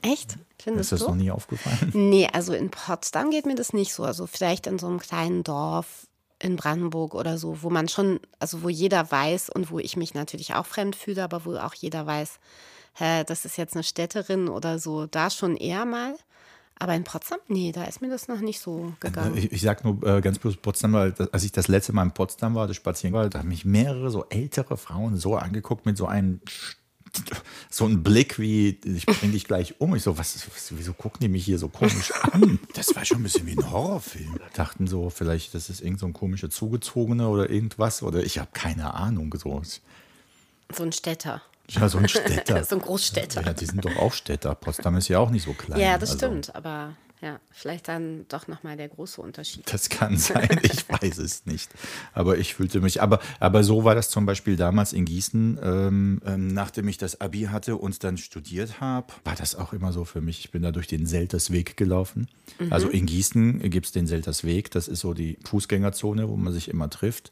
[0.02, 0.38] Echt?
[0.60, 1.12] Findest ist das du?
[1.12, 1.90] noch nie aufgefallen?
[1.94, 4.04] Nee, also in Potsdam geht mir das nicht so.
[4.04, 6.06] Also vielleicht in so einem kleinen Dorf
[6.38, 10.14] in Brandenburg oder so, wo man schon, also wo jeder weiß und wo ich mich
[10.14, 12.40] natürlich auch fremd fühle, aber wo auch jeder weiß,
[12.94, 16.16] hä, das ist jetzt eine Städterin oder so, da schon eher mal.
[16.82, 19.36] Aber in Potsdam, nee, da ist mir das noch nicht so gegangen.
[19.36, 22.02] Ich, ich sag nur äh, ganz bloß Potsdam, weil das, als ich das letzte Mal
[22.02, 25.86] in Potsdam war, das spazieren war, da haben mich mehrere so ältere Frauen so angeguckt
[25.86, 26.40] mit so einem
[27.70, 29.94] so ein Blick wie, ich bring dich gleich um.
[29.94, 32.58] Ich so, was, was, wieso gucken die mich hier so komisch an?
[32.74, 34.40] Das war schon ein bisschen wie ein Horrorfilm.
[34.54, 38.02] Dachten so, vielleicht, das ist irgend so ein komischer Zugezogene oder irgendwas.
[38.02, 39.32] Oder ich habe keine Ahnung.
[39.38, 39.62] So.
[40.74, 41.42] So ein Städter.
[41.68, 42.64] Ja, so ein Städter.
[42.68, 43.42] so ein Großstädter.
[43.42, 44.54] Ja, die sind doch auch Städter.
[44.54, 45.80] Potsdam ist ja auch nicht so klein.
[45.80, 46.54] Ja, das Also, stimmt.
[46.54, 49.72] Aber ja, vielleicht dann doch nochmal der große Unterschied.
[49.72, 51.70] Das kann sein, ich weiß es nicht.
[52.14, 56.20] Aber ich fühlte mich, aber, aber so war das zum Beispiel damals in Gießen, ähm,
[56.26, 60.04] ähm, nachdem ich das Abi hatte und dann studiert habe, war das auch immer so
[60.04, 60.40] für mich.
[60.40, 62.28] Ich bin da durch den Seltersweg gelaufen.
[62.70, 66.68] Also in Gießen gibt es den Seltersweg, das ist so die Fußgängerzone, wo man sich
[66.68, 67.30] immer trifft.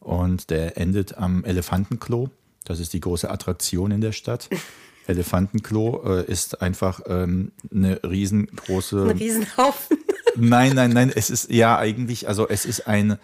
[0.00, 2.30] Und der endet am Elefantenklo.
[2.64, 4.48] Das ist die große Attraktion in der Stadt.
[5.06, 9.10] Elefantenklo äh, ist einfach ähm, eine riesengroße.
[9.10, 9.98] Ein Riesenhaufen.
[10.36, 13.18] Nein, nein, nein, es ist ja eigentlich, also es ist eine,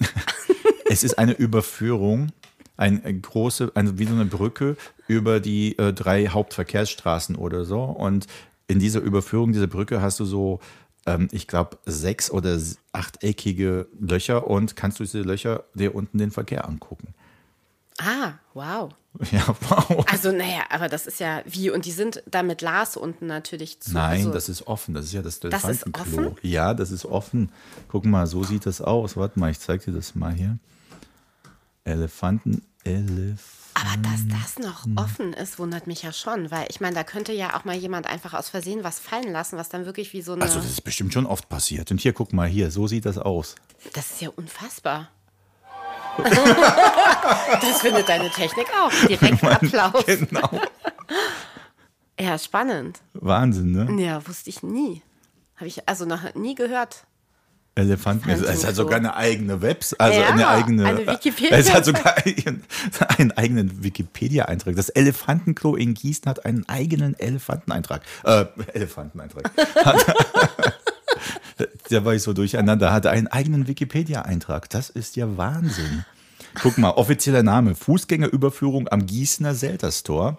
[0.90, 2.32] es ist eine Überführung,
[2.76, 4.76] eine große, eine, wie so eine Brücke
[5.06, 7.82] über die äh, drei Hauptverkehrsstraßen oder so.
[7.82, 8.26] Und
[8.66, 10.58] in dieser Überführung dieser Brücke hast du so,
[11.06, 12.58] ähm, ich glaube, sechs oder
[12.92, 17.14] achteckige Löcher und kannst durch diese Löcher dir unten den Verkehr angucken.
[17.98, 18.92] Ah, wow.
[19.32, 20.04] Ja, wow.
[20.08, 23.80] Also, naja, aber das ist ja wie, und die sind da mit Glas unten natürlich
[23.80, 23.92] zu.
[23.92, 24.94] Nein, also, das ist offen.
[24.94, 26.26] Das ist ja das Das ist Elefantenklo.
[26.28, 26.36] offen?
[26.42, 27.50] Ja, das ist offen.
[27.88, 29.16] Guck mal, so sieht das aus.
[29.16, 30.58] Warte mal, ich zeig dir das mal hier.
[31.84, 33.42] Elefanten, Elef.
[33.74, 37.32] Aber dass das noch offen ist, wundert mich ja schon, weil ich meine, da könnte
[37.32, 40.32] ja auch mal jemand einfach aus Versehen was fallen lassen, was dann wirklich wie so
[40.32, 40.42] eine.
[40.42, 41.90] Also das ist bestimmt schon oft passiert.
[41.90, 43.54] Und hier, guck mal hier, so sieht das aus.
[43.94, 45.08] das ist ja unfassbar.
[47.60, 48.90] das findet deine Technik auch.
[49.06, 50.04] Direkt Applaus.
[50.06, 50.50] Genau.
[52.20, 52.98] Ja, spannend.
[53.14, 54.02] Wahnsinn, ne?
[54.02, 55.02] Ja, wusste ich nie.
[55.54, 57.04] Habe ich also noch nie gehört.
[57.76, 58.28] Elefanten.
[58.28, 60.84] Es, es hat sogar eine eigene Webs, also Ja, eine eigene.
[60.84, 61.56] eine Wikipedia.
[61.56, 62.64] Es hat sogar einen,
[63.18, 64.74] einen eigenen Wikipedia-Eintrag.
[64.74, 68.02] Das Elefantenklo in Gießen hat einen eigenen Elefanteneintrag.
[68.24, 69.52] Äh, Elefanteneintrag.
[71.90, 72.92] Da war ich so durcheinander.
[72.92, 74.68] Hatte einen eigenen Wikipedia-Eintrag.
[74.70, 76.04] Das ist ja Wahnsinn.
[76.62, 80.38] Guck mal, offizieller Name: Fußgängerüberführung am Gießener Selterstor.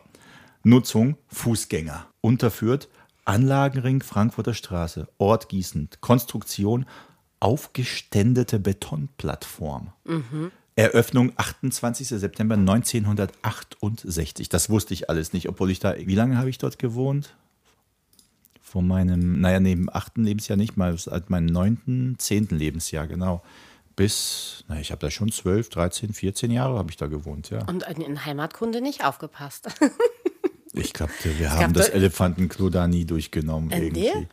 [0.64, 2.06] Nutzung Fußgänger.
[2.22, 2.90] Unterführt
[3.26, 5.08] Anlagenring Frankfurter Straße.
[5.18, 5.90] Ort Gießen.
[6.02, 6.86] Konstruktion
[7.40, 9.94] aufgeständete Betonplattform.
[10.76, 12.08] Eröffnung 28.
[12.10, 14.50] September 1968.
[14.50, 15.96] Das wusste ich alles nicht, obwohl ich da.
[15.98, 17.36] Wie lange habe ich dort gewohnt?
[18.72, 23.42] Von meinem, naja, neben achten Lebensjahr nicht mal, seit meinem neunten, zehnten Lebensjahr, genau.
[23.96, 27.66] Bis, na, ich habe da schon 12, 13, 14 Jahre habe ich da gewohnt, ja.
[27.66, 29.70] Und in Heimatkunde nicht aufgepasst.
[30.72, 33.72] Ich glaube, wir haben das da- Elefantenklo da nie durchgenommen.
[33.72, 34.28] Äh, irgendwie.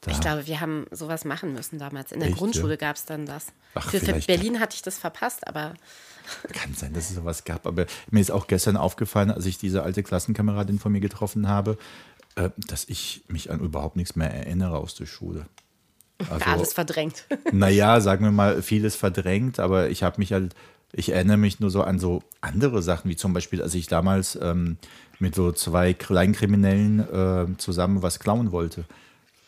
[0.00, 2.10] Da, Ich glaube, wir haben sowas machen müssen damals.
[2.10, 2.76] In der Echt, Grundschule ja?
[2.76, 3.48] gab es dann das.
[3.74, 5.74] Ach, für, für Berlin hatte ich das verpasst, aber
[6.52, 7.66] kann sein, dass es sowas gab.
[7.66, 11.76] Aber mir ist auch gestern aufgefallen, als ich diese alte Klassenkameradin von mir getroffen habe,
[12.36, 15.46] äh, dass ich mich an überhaupt nichts mehr erinnere aus der Schule.
[16.30, 17.24] Also, alles verdrängt.
[17.52, 20.54] Naja, sagen wir mal, vieles verdrängt, aber ich habe mich halt,
[20.92, 24.38] ich erinnere mich nur so an so andere Sachen, wie zum Beispiel, als ich damals
[24.40, 24.78] ähm,
[25.18, 28.84] mit so zwei Kleinkriminellen äh, zusammen was klauen wollte.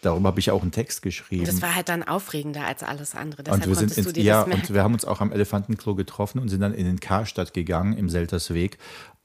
[0.02, 1.46] Darüber habe ich auch einen Text geschrieben.
[1.46, 3.42] Das war halt dann aufregender als alles andere.
[3.42, 6.48] Deshalb Und wir sind ins, ja, und wir haben uns auch am Elefantenklo getroffen und
[6.48, 8.78] sind dann in den Karstadt gegangen im Seltersweg.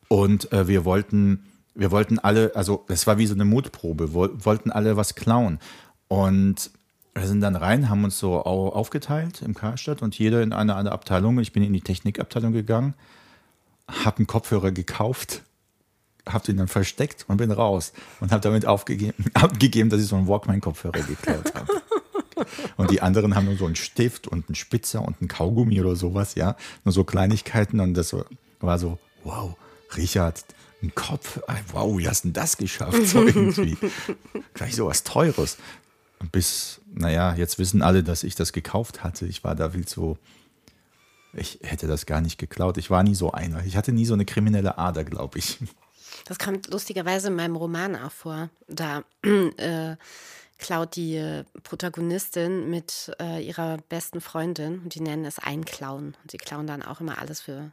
[0.07, 4.31] Und äh, wir wollten, wir wollten alle, also es war wie so eine Mutprobe, woll,
[4.43, 5.59] wollten alle was klauen.
[6.07, 6.71] Und
[7.13, 10.75] wir sind dann rein, haben uns so au- aufgeteilt im Karstadt und jeder in eine
[10.75, 11.39] andere Abteilung.
[11.39, 12.93] Ich bin in die Technikabteilung gegangen,
[13.87, 15.41] habe einen Kopfhörer gekauft,
[16.27, 20.15] habe den dann versteckt und bin raus und habe damit aufgegeben, abgegeben, dass ich so
[20.15, 21.81] einen Walkman-Kopfhörer geklaut habe.
[22.77, 25.95] Und die anderen haben nur so einen Stift und einen Spitzer und einen Kaugummi oder
[25.95, 26.55] sowas, ja.
[26.83, 27.79] Nur so Kleinigkeiten.
[27.79, 28.15] Und das
[28.59, 29.55] war so, wow,
[29.95, 30.43] Richard,
[30.81, 31.39] ein Kopf,
[31.71, 33.05] wow, wie hast du denn das geschafft?
[33.05, 33.77] So irgendwie.
[34.53, 35.57] Gleich so was Teures.
[36.31, 39.25] Bis, naja, jetzt wissen alle, dass ich das gekauft hatte.
[39.25, 40.17] Ich war da viel zu.
[41.33, 42.77] Ich hätte das gar nicht geklaut.
[42.77, 43.65] Ich war nie so einer.
[43.65, 45.59] Ich hatte nie so eine kriminelle Ader, glaube ich.
[46.25, 48.49] Das kommt lustigerweise in meinem Roman auch vor.
[48.67, 49.03] Da
[49.57, 49.95] äh,
[50.57, 56.15] klaut die äh, Protagonistin mit äh, ihrer besten Freundin und die nennen es Einklauen.
[56.21, 57.71] Und sie klauen dann auch immer alles für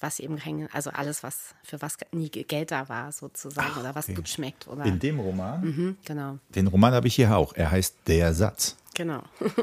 [0.00, 3.94] was eben kein, also alles, was für was nie Geld da war, sozusagen, Ach, oder
[3.94, 4.14] was okay.
[4.14, 4.66] gut schmeckt.
[4.68, 5.60] Oder, In dem Roman?
[5.62, 7.54] Mhm, genau, Den Roman habe ich hier auch.
[7.54, 8.76] Er heißt Der Satz.
[8.94, 9.22] genau.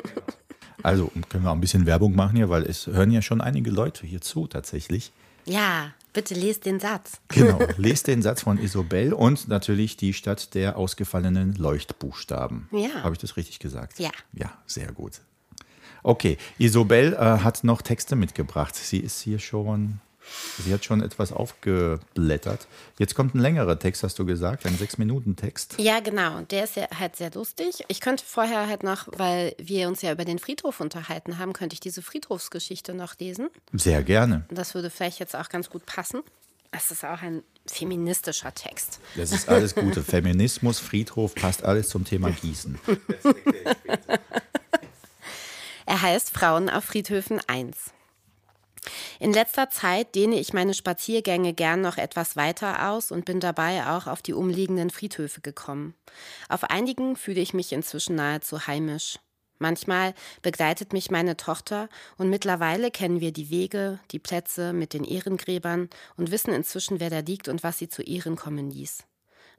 [0.83, 3.71] Also können wir auch ein bisschen Werbung machen hier, weil es hören ja schon einige
[3.71, 5.11] Leute hier zu tatsächlich.
[5.45, 7.13] ja, bitte lest den Satz.
[7.29, 12.69] Genau, lest den Satz von Isobel und natürlich die Stadt der ausgefallenen Leuchtbuchstaben.
[12.71, 13.01] Ja.
[13.03, 13.99] Habe ich das richtig gesagt?
[13.99, 14.11] Ja.
[14.33, 15.21] Ja, sehr gut.
[16.03, 18.75] Okay, Isobel äh, hat noch Texte mitgebracht.
[18.75, 19.99] Sie ist hier schon,
[20.63, 22.67] sie hat schon etwas aufgeblättert.
[22.97, 25.75] Jetzt kommt ein längerer Text, hast du gesagt, ein Sechs-Minuten-Text.
[25.77, 26.37] Ja, genau.
[26.37, 27.83] Und der ist ja halt sehr lustig.
[27.87, 31.73] Ich könnte vorher halt noch, weil wir uns ja über den Friedhof unterhalten haben, könnte
[31.73, 33.49] ich diese Friedhofsgeschichte noch lesen.
[33.73, 34.45] Sehr gerne.
[34.49, 36.21] Das würde vielleicht jetzt auch ganz gut passen.
[36.71, 38.99] Es ist auch ein feministischer Text.
[39.15, 40.03] Das ist alles Gute.
[40.03, 42.77] Feminismus, Friedhof, passt alles zum Thema Gießen.
[45.89, 47.93] Er heißt Frauen auf Friedhöfen 1.
[49.19, 53.87] In letzter Zeit dehne ich meine Spaziergänge gern noch etwas weiter aus und bin dabei
[53.87, 55.95] auch auf die umliegenden Friedhöfe gekommen.
[56.49, 59.19] Auf einigen fühle ich mich inzwischen nahezu heimisch.
[59.59, 65.03] Manchmal begleitet mich meine Tochter und mittlerweile kennen wir die Wege, die Plätze mit den
[65.03, 69.03] Ehrengräbern und wissen inzwischen, wer da liegt und was sie zu Ehren kommen ließ.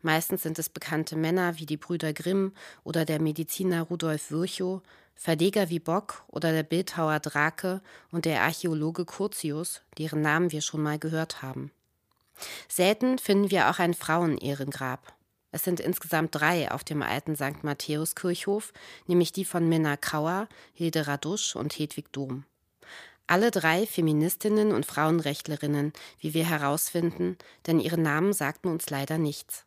[0.01, 2.53] Meistens sind es bekannte Männer wie die Brüder Grimm
[2.85, 4.83] oder der Mediziner Rudolf Virchow,
[5.21, 10.81] Verleger wie Bock oder der Bildhauer Drake und der Archäologe Curtius, deren Namen wir schon
[10.81, 11.73] mal gehört haben.
[12.69, 15.13] Selten finden wir auch ein Frauenehrengrab.
[15.51, 17.65] Es sind insgesamt drei auf dem alten St.
[17.65, 18.73] Matthäus-Kirchhof,
[19.09, 22.45] nämlich die von Minna Kauer, Hilde Radusch und Hedwig Dom.
[23.27, 29.65] Alle drei Feministinnen und Frauenrechtlerinnen, wie wir herausfinden, denn ihre Namen sagten uns leider nichts.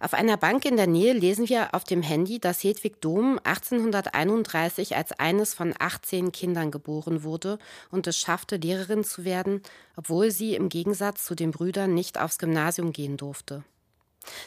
[0.00, 4.96] Auf einer Bank in der Nähe lesen wir auf dem Handy, dass Hedwig Dom 1831
[4.96, 7.58] als eines von 18 Kindern geboren wurde
[7.90, 9.62] und es schaffte, Lehrerin zu werden,
[9.96, 13.64] obwohl sie im Gegensatz zu den Brüdern nicht aufs Gymnasium gehen durfte.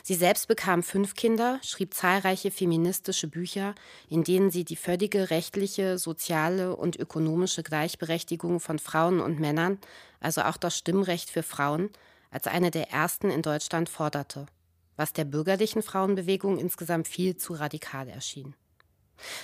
[0.04, 3.74] Sie selbst bekam fünf Kinder, schrieb zahlreiche feministische Bücher,
[4.10, 9.80] in denen sie die völlige rechtliche, soziale und ökonomische Gleichberechtigung von Frauen und Männern,
[10.20, 11.90] also auch das Stimmrecht für Frauen,
[12.30, 14.46] als eine der ersten in Deutschland forderte
[14.96, 18.56] was der bürgerlichen Frauenbewegung insgesamt viel zu radikal erschien.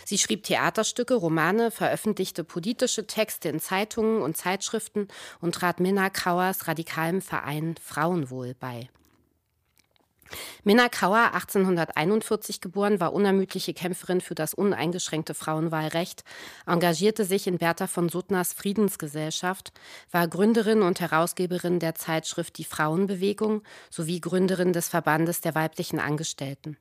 [0.06, 5.08] Sie schrieb Theaterstücke, Romane, veröffentlichte politische Texte in Zeitungen und Zeitschriften
[5.39, 8.89] und trat Minna Kauers radikalem Verein Frauenwohl bei.
[10.64, 16.24] Minna Kauer, 1841 geboren, war unermüdliche Kämpferin für das uneingeschränkte Frauenwahlrecht,
[16.66, 19.72] engagierte sich in Bertha von Suttners Friedensgesellschaft,
[20.12, 26.78] war Gründerin und Herausgeberin der Zeitschrift Die Frauenbewegung sowie Gründerin des Verbandes der weiblichen Angestellten.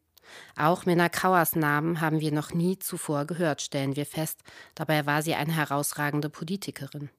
[0.57, 4.41] Auch Minna Kauers Namen haben wir noch nie zuvor gehört, stellen wir fest.
[4.75, 7.11] Dabei war sie eine herausragende Politikerin.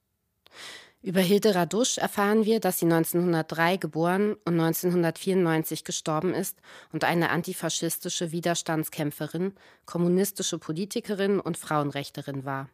[1.04, 6.58] Über Hilde Radusch erfahren wir, dass sie 1903 geboren und 1994 gestorben ist
[6.92, 9.54] und eine antifaschistische Widerstandskämpferin,
[9.86, 12.70] kommunistische Politikerin und Frauenrechterin war.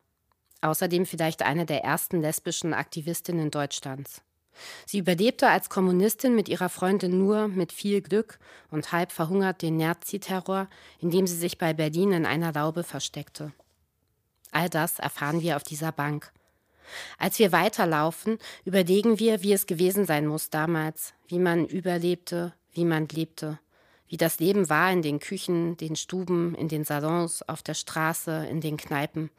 [0.62, 4.22] Außerdem vielleicht eine der ersten lesbischen Aktivistinnen Deutschlands.
[4.86, 8.40] Sie überlebte als Kommunistin mit ihrer Freundin nur mit viel Glück
[8.72, 10.70] und halb verhungert den Nazi-Terror,
[11.00, 13.52] indem sie sich bei Berlin in einer Laube versteckte.
[14.52, 16.32] All das erfahren wir auf dieser Bank.
[17.18, 22.86] Als wir weiterlaufen, überlegen wir, wie es gewesen sein muss damals, wie man überlebte, wie
[22.86, 23.60] man lebte,
[24.08, 28.48] wie das Leben war in den Küchen, den Stuben, in den Salons, auf der Straße,
[28.50, 29.30] in den Kneipen,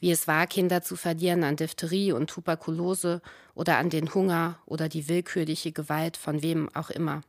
[0.00, 3.20] wie es war, Kinder zu verlieren an Diphtherie und Tuberkulose
[3.54, 7.20] oder an den Hunger oder die willkürliche Gewalt von wem auch immer.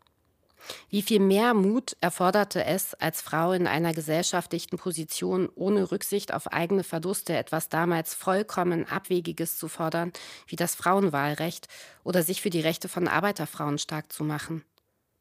[0.89, 6.51] Wie viel mehr Mut erforderte es, als Frau in einer gesellschaftlichen Position ohne Rücksicht auf
[6.51, 10.11] eigene Verluste etwas damals vollkommen Abwegiges zu fordern,
[10.47, 11.67] wie das Frauenwahlrecht
[12.03, 14.63] oder sich für die Rechte von Arbeiterfrauen stark zu machen.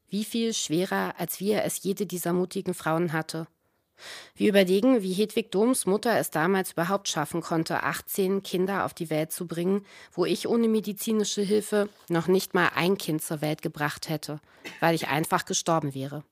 [0.09, 3.47] Wie viel schwerer, als wir es jede dieser mutigen Frauen hatte.
[4.35, 9.09] Wir überlegen, wie Hedwig Doms Mutter es damals überhaupt schaffen konnte, 18 Kinder auf die
[9.09, 13.61] Welt zu bringen, wo ich ohne medizinische Hilfe noch nicht mal ein Kind zur Welt
[13.61, 14.39] gebracht hätte,
[14.79, 16.23] weil ich einfach gestorben wäre.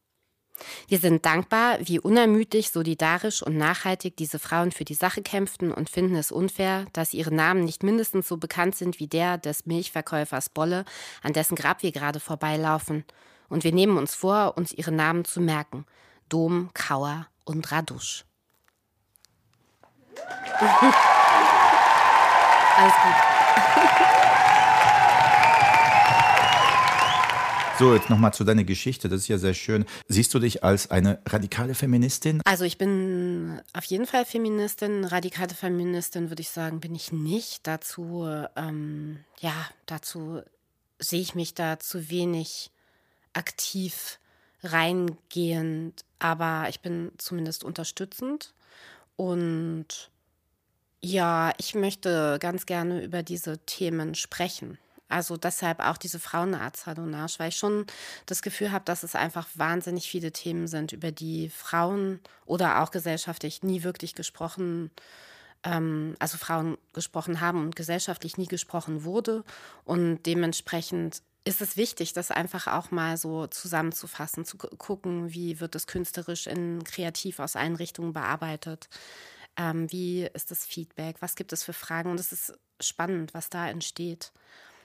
[0.87, 5.89] Wir sind dankbar, wie unermüdlich, solidarisch und nachhaltig diese Frauen für die Sache kämpften und
[5.89, 10.49] finden es unfair, dass ihre Namen nicht mindestens so bekannt sind wie der des Milchverkäufers
[10.49, 10.85] Bolle,
[11.21, 13.05] an dessen Grab wir gerade vorbeilaufen.
[13.47, 15.85] Und wir nehmen uns vor, uns ihre Namen zu merken.
[16.29, 18.25] Dom, Kauer und Radusch.
[22.77, 23.15] Alles gut.
[27.79, 29.07] So, jetzt nochmal zu deiner Geschichte.
[29.09, 29.85] Das ist ja sehr schön.
[30.07, 32.41] Siehst du dich als eine radikale Feministin?
[32.45, 35.05] Also ich bin auf jeden Fall Feministin.
[35.05, 37.65] Radikale Feministin würde ich sagen, bin ich nicht.
[37.65, 38.27] Dazu,
[38.57, 39.53] ähm, ja,
[39.85, 40.41] dazu
[40.99, 42.69] sehe ich mich da zu wenig
[43.33, 44.19] aktiv
[44.63, 48.53] reingehend, aber ich bin zumindest unterstützend
[49.15, 50.09] und
[51.01, 54.77] ja, ich möchte ganz gerne über diese Themen sprechen.
[55.09, 57.87] Also deshalb auch diese Frauenarzt-Salonage, weil ich schon
[58.27, 62.91] das Gefühl habe, dass es einfach wahnsinnig viele Themen sind, über die Frauen oder auch
[62.91, 64.91] gesellschaftlich nie wirklich gesprochen,
[65.63, 69.43] ähm, also Frauen gesprochen haben und gesellschaftlich nie gesprochen wurde.
[69.83, 75.75] Und dementsprechend ist es wichtig, das einfach auch mal so zusammenzufassen, zu gucken, wie wird
[75.75, 78.89] es künstlerisch in kreativ aus allen Richtungen bearbeitet.
[79.57, 81.17] Ähm, wie ist das Feedback?
[81.21, 82.11] Was gibt es für Fragen?
[82.11, 84.31] Und es ist spannend, was da entsteht.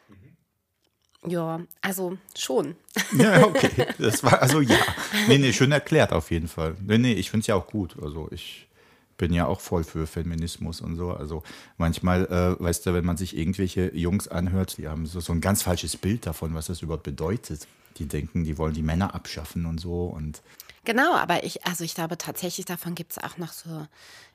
[0.08, 1.30] Mhm.
[1.30, 2.76] Ja, also schon.
[3.12, 3.86] Ja, okay.
[3.98, 4.78] Das war, also ja.
[5.28, 6.76] Nee, nee, schön erklärt auf jeden Fall.
[6.80, 7.96] Nee, nee, ich finde es ja auch gut.
[8.02, 8.68] Also ich
[9.16, 11.12] bin ja auch voll für Feminismus und so.
[11.12, 11.42] Also
[11.76, 15.40] manchmal, äh, weißt du, wenn man sich irgendwelche Jungs anhört, die haben so, so ein
[15.40, 17.66] ganz falsches Bild davon, was das überhaupt bedeutet.
[17.98, 20.06] Die denken, die wollen die Männer abschaffen und so.
[20.06, 20.42] Und
[20.84, 23.86] Genau, aber ich, also ich glaube tatsächlich, davon gibt es auch noch so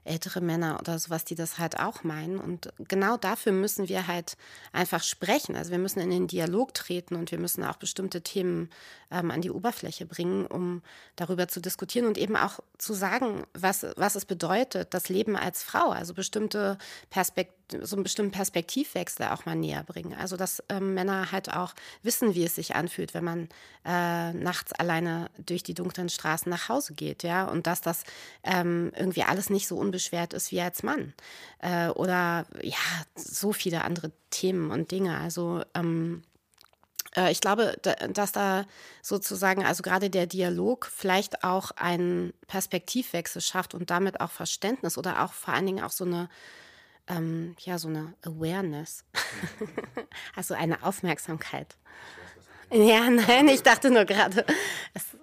[0.03, 2.39] ältere Männer oder sowas, die das halt auch meinen.
[2.39, 4.37] Und genau dafür müssen wir halt
[4.71, 5.55] einfach sprechen.
[5.55, 8.69] Also wir müssen in den Dialog treten und wir müssen auch bestimmte Themen
[9.11, 10.81] ähm, an die Oberfläche bringen, um
[11.15, 15.63] darüber zu diskutieren und eben auch zu sagen, was, was es bedeutet, das Leben als
[15.63, 16.77] Frau, also bestimmte
[17.09, 20.13] Perspekt so einen bestimmten Perspektivwechsel auch mal näher bringen.
[20.13, 21.73] Also dass ähm, Männer halt auch
[22.03, 23.49] wissen, wie es sich anfühlt, wenn man
[23.85, 28.03] äh, nachts alleine durch die dunklen Straßen nach Hause geht, ja, und dass das
[28.43, 31.13] ähm, irgendwie alles nicht so unbeschwert ist wie als Mann.
[31.59, 32.77] Äh, oder ja,
[33.15, 35.17] so viele andere Themen und Dinge.
[35.17, 36.21] Also ähm,
[37.15, 37.77] äh, ich glaube,
[38.13, 38.65] dass da
[39.01, 45.23] sozusagen, also gerade der Dialog vielleicht auch einen Perspektivwechsel schafft und damit auch Verständnis oder
[45.23, 46.29] auch vor allen Dingen auch so eine,
[47.07, 49.05] ähm, ja, so eine Awareness,
[50.35, 51.75] also eine Aufmerksamkeit.
[52.71, 54.45] Ja, nein, ich dachte nur gerade,
[54.93, 55.17] es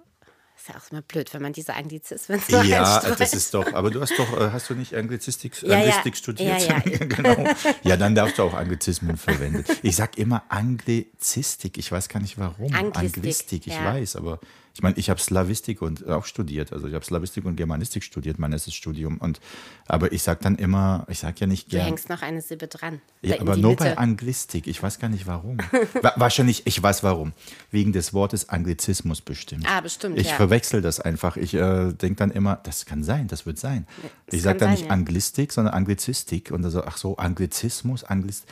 [0.67, 3.89] ist ja auch immer blöd, wenn man diese Anglizismen so Ja, das ist doch, aber
[3.89, 6.17] du hast doch, äh, hast du nicht Anglizistik, ja, Anglistik ja.
[6.17, 6.67] studiert?
[6.67, 7.05] Ja, ja.
[7.05, 7.45] genau.
[7.83, 9.63] ja, dann darfst du auch Anglizismen verwenden.
[9.81, 12.73] Ich sag immer Anglizistik, ich weiß gar nicht warum.
[12.73, 14.39] Anglistik, Anglistik ich weiß, aber
[14.77, 18.37] ich meine, ich habe Slavistik und auch studiert, also ich habe Slavistik und Germanistik studiert,
[18.37, 19.17] mein erstes Studium.
[19.17, 19.39] Und
[19.87, 21.81] aber ich sage dann immer, ich sage ja nicht gern.
[21.81, 23.01] Du hängst noch eine Silbe dran.
[23.23, 23.85] Ja, aber nur Mitte.
[23.85, 24.67] bei Anglistik.
[24.67, 25.57] Ich weiß gar nicht warum.
[26.15, 27.33] Wahrscheinlich, ich weiß warum.
[27.71, 29.65] Wegen des Wortes Anglizismus bestimmt.
[29.67, 30.19] Ah, bestimmt.
[30.19, 30.35] Ich ja.
[30.35, 31.37] verwechsel das einfach.
[31.37, 33.87] Ich äh, denke dann immer, das kann sein, das wird sein.
[34.27, 34.91] Das ich sage dann nicht ja.
[34.91, 36.51] Anglistik, sondern Anglizistik.
[36.51, 38.45] Und dann so, ach so, Anglizismus, Anglist.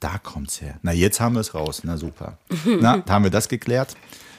[0.00, 0.80] Da kommt's her.
[0.82, 1.82] Na, jetzt haben wir es raus.
[1.84, 2.38] Na super.
[2.80, 3.94] Na, haben wir das geklärt?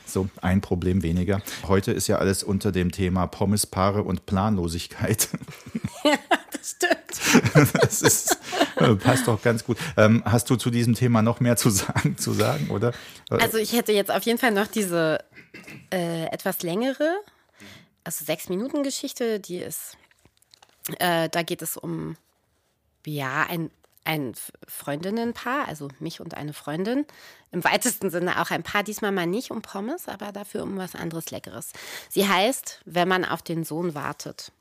[0.06, 1.42] So ein Problem weniger.
[1.68, 5.30] Heute ist ja alles unter dem Thema Pommespaare und Planlosigkeit.
[6.04, 6.14] Ja,
[6.52, 7.76] das stimmt.
[7.82, 8.38] Das ist,
[8.78, 9.78] äh, passt doch ganz gut.
[9.98, 12.94] Ähm, hast du zu diesem Thema noch mehr zu sagen, zu sagen, oder?
[13.30, 15.24] Also ich hätte jetzt auf jeden Fall noch diese
[15.92, 17.18] äh, etwas längere,
[18.04, 19.98] also sechs Minuten Geschichte, die ist,
[21.00, 22.18] äh, da geht es um
[23.06, 23.70] ja ein
[24.04, 24.34] ein
[24.68, 27.06] Freundinnenpaar, also mich und eine Freundin.
[27.52, 30.96] Im weitesten Sinne auch ein Paar, diesmal mal nicht um Pommes, aber dafür um was
[30.96, 31.72] anderes Leckeres.
[32.10, 34.52] Sie heißt, wenn man auf den Sohn wartet.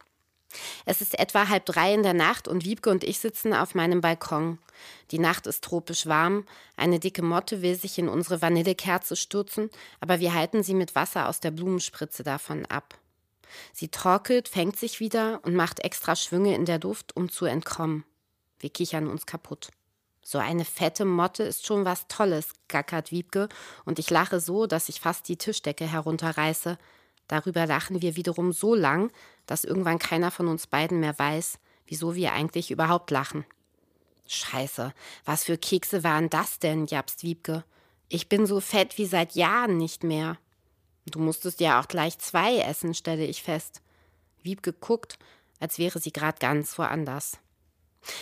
[0.85, 4.01] Es ist etwa halb drei in der Nacht und Wiebke und ich sitzen auf meinem
[4.01, 4.59] Balkon.
[5.11, 6.45] Die Nacht ist tropisch warm,
[6.77, 9.71] eine dicke Motte will sich in unsere Vanillekerze stürzen,
[10.01, 12.99] aber wir halten sie mit Wasser aus der Blumenspritze davon ab.
[13.73, 18.05] Sie torkelt, fängt sich wieder und macht extra Schwünge in der Duft, um zu entkommen.
[18.61, 19.71] Wir kichern uns kaputt.
[20.23, 23.49] So eine fette Motte ist schon was Tolles, gackert Wiebke,
[23.85, 26.79] und ich lache so, dass ich fast die Tischdecke herunterreiße.
[27.27, 29.11] Darüber lachen wir wiederum so lang,
[29.47, 33.45] dass irgendwann keiner von uns beiden mehr weiß, wieso wir eigentlich überhaupt lachen.
[34.27, 34.93] Scheiße,
[35.25, 37.65] was für Kekse waren das denn, japst Wiebke.
[38.09, 40.39] Ich bin so fett wie seit Jahren nicht mehr.
[41.07, 43.81] Du musstest ja auch gleich zwei essen, stelle ich fest.
[44.43, 45.19] Wiebke guckt,
[45.59, 47.39] als wäre sie gerade ganz woanders.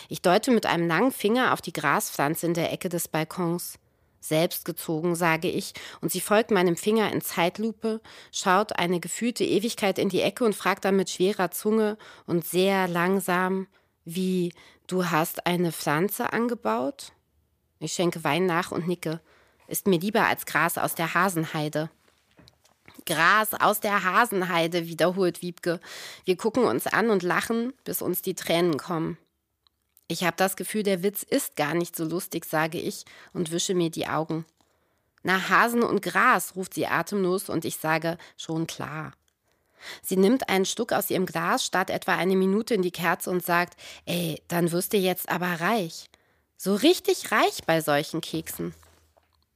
[0.09, 3.79] Ich deute mit einem langen Finger auf die Graspflanze in der Ecke des Balkons.
[4.20, 8.01] Selbstgezogen, sage ich, und sie folgt meinem Finger in Zeitlupe,
[8.33, 12.89] schaut eine gefühlte Ewigkeit in die Ecke und fragt dann mit schwerer Zunge und sehr
[12.89, 13.68] langsam,
[14.05, 14.53] wie,
[14.87, 17.12] du hast eine Pflanze angebaut?
[17.79, 19.20] Ich schenke Wein nach und nicke.
[19.68, 21.91] Ist mir lieber als Gras aus der Hasenheide.
[23.07, 25.81] Gras aus der Hasenheide, wiederholt Wiebke.
[26.24, 29.16] Wir gucken uns an und lachen, bis uns die Tränen kommen.
[30.09, 33.05] Ich habe das Gefühl, der Witz ist gar nicht so lustig, sage ich
[33.35, 34.47] und wische mir die Augen.
[35.23, 39.13] Na, Hasen und Gras, ruft sie atemlos und ich sage, schon klar.
[40.03, 43.45] Sie nimmt einen Stück aus ihrem Glas, starrt etwa eine Minute in die Kerze und
[43.45, 46.09] sagt, ey, dann wirst du jetzt aber reich.
[46.57, 48.75] So richtig reich bei solchen Keksen.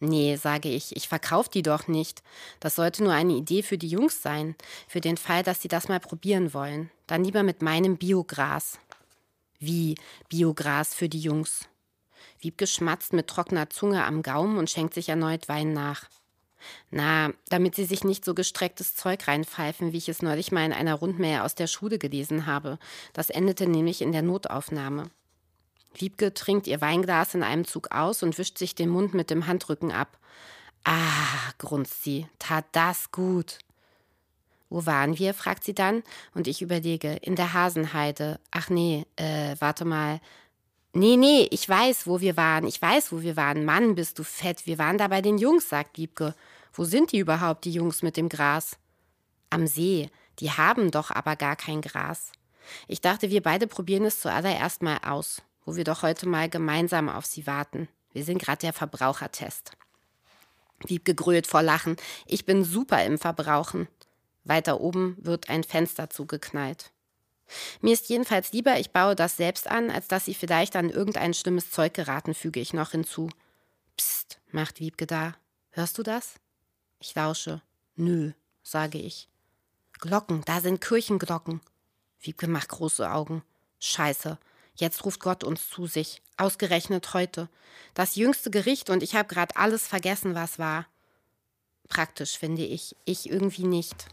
[0.00, 2.22] Nee, sage ich, ich verkaufe die doch nicht.
[2.60, 4.56] Das sollte nur eine Idee für die Jungs sein,
[4.88, 6.90] für den Fall, dass sie das mal probieren wollen.
[7.06, 8.78] Dann lieber mit meinem Biogras.
[9.62, 9.94] Wie
[10.28, 11.68] Biogras für die Jungs?
[12.40, 16.08] Wiebke schmatzt mit trockener Zunge am Gaumen und schenkt sich erneut Wein nach.
[16.90, 20.72] Na, damit sie sich nicht so gestrecktes Zeug reinpfeifen, wie ich es neulich mal in
[20.72, 22.80] einer Rundmähe aus der Schule gelesen habe.
[23.12, 25.10] Das endete nämlich in der Notaufnahme.
[25.94, 29.46] Wiebke trinkt ihr Weinglas in einem Zug aus und wischt sich den Mund mit dem
[29.46, 30.18] Handrücken ab.
[30.82, 33.58] Ah, grunzt sie, tat das gut.
[34.72, 35.34] Wo waren wir?
[35.34, 36.02] fragt sie dann,
[36.34, 38.40] und ich überlege, in der Hasenheide.
[38.50, 40.20] Ach nee, äh, warte mal.
[40.94, 42.66] Nee, nee, ich weiß, wo wir waren.
[42.66, 43.64] Ich weiß, wo wir waren.
[43.64, 44.66] Mann, bist du fett.
[44.66, 46.34] Wir waren da bei den Jungs, sagt Wiebke.
[46.72, 48.78] Wo sind die überhaupt, die Jungs mit dem Gras?
[49.50, 50.10] Am See.
[50.38, 52.32] Die haben doch aber gar kein Gras.
[52.88, 57.08] Ich dachte, wir beide probieren es zuallererst mal aus wo wir doch heute mal gemeinsam
[57.08, 57.88] auf sie warten.
[58.12, 59.72] Wir sind gerade der Verbrauchertest.
[60.86, 61.96] Wiebke grölt vor Lachen.
[62.26, 63.88] Ich bin super im Verbrauchen.
[64.44, 66.90] Weiter oben wird ein Fenster zugeknallt.
[67.80, 71.34] Mir ist jedenfalls lieber, ich baue das selbst an, als dass sie vielleicht an irgendein
[71.34, 73.28] schlimmes Zeug geraten, füge ich noch hinzu.
[73.96, 75.34] Psst, macht Wiebke da.
[75.70, 76.34] Hörst du das?
[76.98, 77.60] Ich lausche.
[77.94, 78.32] Nö,
[78.62, 79.28] sage ich.
[80.00, 81.60] Glocken, da sind Kirchenglocken.
[82.20, 83.42] Wiebke macht große Augen.
[83.80, 84.38] Scheiße,
[84.74, 87.48] Jetzt ruft Gott uns zu sich, ausgerechnet heute.
[87.94, 90.86] Das jüngste Gericht und ich habe gerade alles vergessen, was war.
[91.88, 92.96] Praktisch, finde ich.
[93.04, 94.06] Ich irgendwie nicht.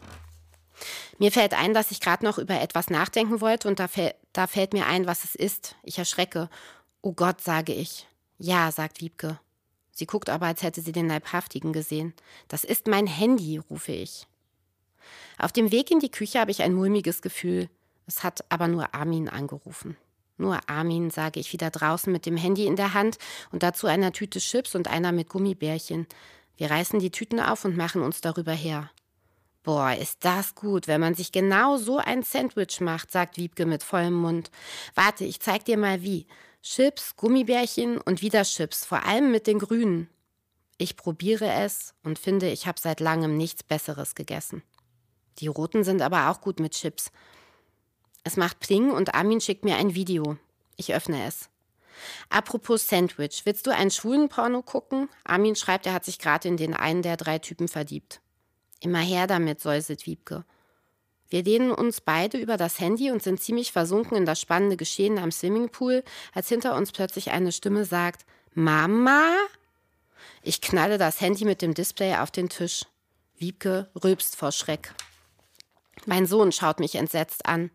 [1.18, 3.88] Mir fällt ein, dass ich gerade noch über etwas nachdenken wollte und da,
[4.32, 5.76] da fällt mir ein, was es ist.
[5.82, 6.48] Ich erschrecke.
[7.02, 8.06] Oh Gott, sage ich.
[8.38, 9.38] Ja, sagt Wiebke.
[9.92, 12.14] Sie guckt aber, als hätte sie den Leibhaftigen gesehen.
[12.48, 14.26] Das ist mein Handy, rufe ich.
[15.38, 17.68] Auf dem Weg in die Küche habe ich ein mulmiges Gefühl.
[18.06, 19.96] Es hat aber nur Armin angerufen.
[20.36, 23.18] Nur Armin, sage ich wieder draußen mit dem Handy in der Hand
[23.52, 26.06] und dazu einer Tüte Chips und einer mit Gummibärchen.
[26.60, 28.90] Wir reißen die Tüten auf und machen uns darüber her.
[29.62, 33.82] Boah, ist das gut, wenn man sich genau so ein Sandwich macht, sagt Wiebke mit
[33.82, 34.50] vollem Mund.
[34.94, 36.26] Warte, ich zeig dir mal wie.
[36.62, 40.10] Chips, Gummibärchen und wieder Chips, vor allem mit den grünen.
[40.76, 44.62] Ich probiere es und finde, ich habe seit langem nichts Besseres gegessen.
[45.38, 47.10] Die roten sind aber auch gut mit Chips.
[48.22, 50.36] Es macht Pling und Armin schickt mir ein Video.
[50.76, 51.48] Ich öffne es.
[52.28, 55.08] Apropos Sandwich, willst du einen schwulen Porno gucken?
[55.24, 58.20] Armin schreibt, er hat sich gerade in den einen der drei Typen verliebt.
[58.80, 60.44] Immer her damit, säuselt Wiebke.
[61.28, 65.18] Wir lehnen uns beide über das Handy und sind ziemlich versunken in das spannende Geschehen
[65.18, 66.02] am Swimmingpool,
[66.34, 69.36] als hinter uns plötzlich eine Stimme sagt: Mama?
[70.42, 72.84] Ich knalle das Handy mit dem Display auf den Tisch.
[73.38, 74.92] Wiebke rülpst vor Schreck.
[76.06, 77.70] Mein Sohn schaut mich entsetzt an.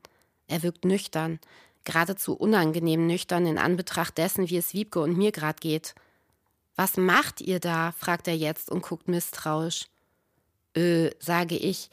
[0.47, 1.39] Er wirkt nüchtern,
[1.85, 5.95] geradezu unangenehm nüchtern in Anbetracht dessen, wie es Wiebke und mir gerade geht.
[6.75, 7.93] Was macht ihr da?
[7.93, 9.85] fragt er jetzt und guckt misstrauisch.
[10.75, 11.89] Äh, sage ich,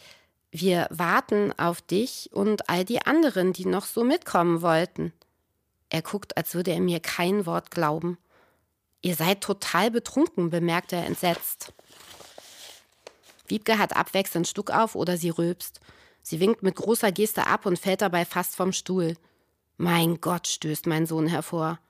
[0.51, 5.13] wir warten auf dich und all die anderen, die noch so mitkommen wollten.
[5.89, 8.19] Er guckt, als würde er mir kein Wort glauben.
[9.03, 11.73] Ihr seid total betrunken, bemerkt er entsetzt.
[13.47, 15.81] Wiebke hat abwechselnd Stuck auf oder sie rülpst.
[16.23, 19.17] Sie winkt mit großer Geste ab und fällt dabei fast vom Stuhl.
[19.83, 21.81] Mein Gott, stößt mein Sohn hervor.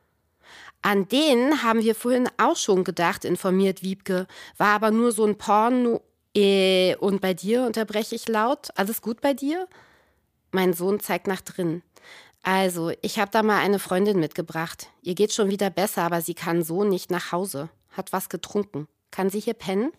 [0.81, 4.27] An den haben wir vorhin auch schon gedacht, informiert Wiebke.
[4.57, 6.01] War aber nur so ein Porno.
[6.35, 8.71] Äh, und bei dir unterbreche ich laut.
[8.77, 9.69] Alles gut bei dir?
[10.53, 11.83] Mein Sohn zeigt nach drin.
[12.43, 14.89] Also, ich habe da mal eine Freundin mitgebracht.
[15.03, 17.69] Ihr geht schon wieder besser, aber sie kann so nicht nach Hause.
[17.91, 18.89] Hat was getrunken.
[19.11, 19.93] Kann sie hier pennen?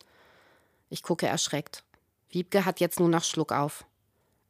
[0.90, 1.84] Ich gucke erschreckt.
[2.32, 3.86] Wiebke hat jetzt nur noch Schluck auf.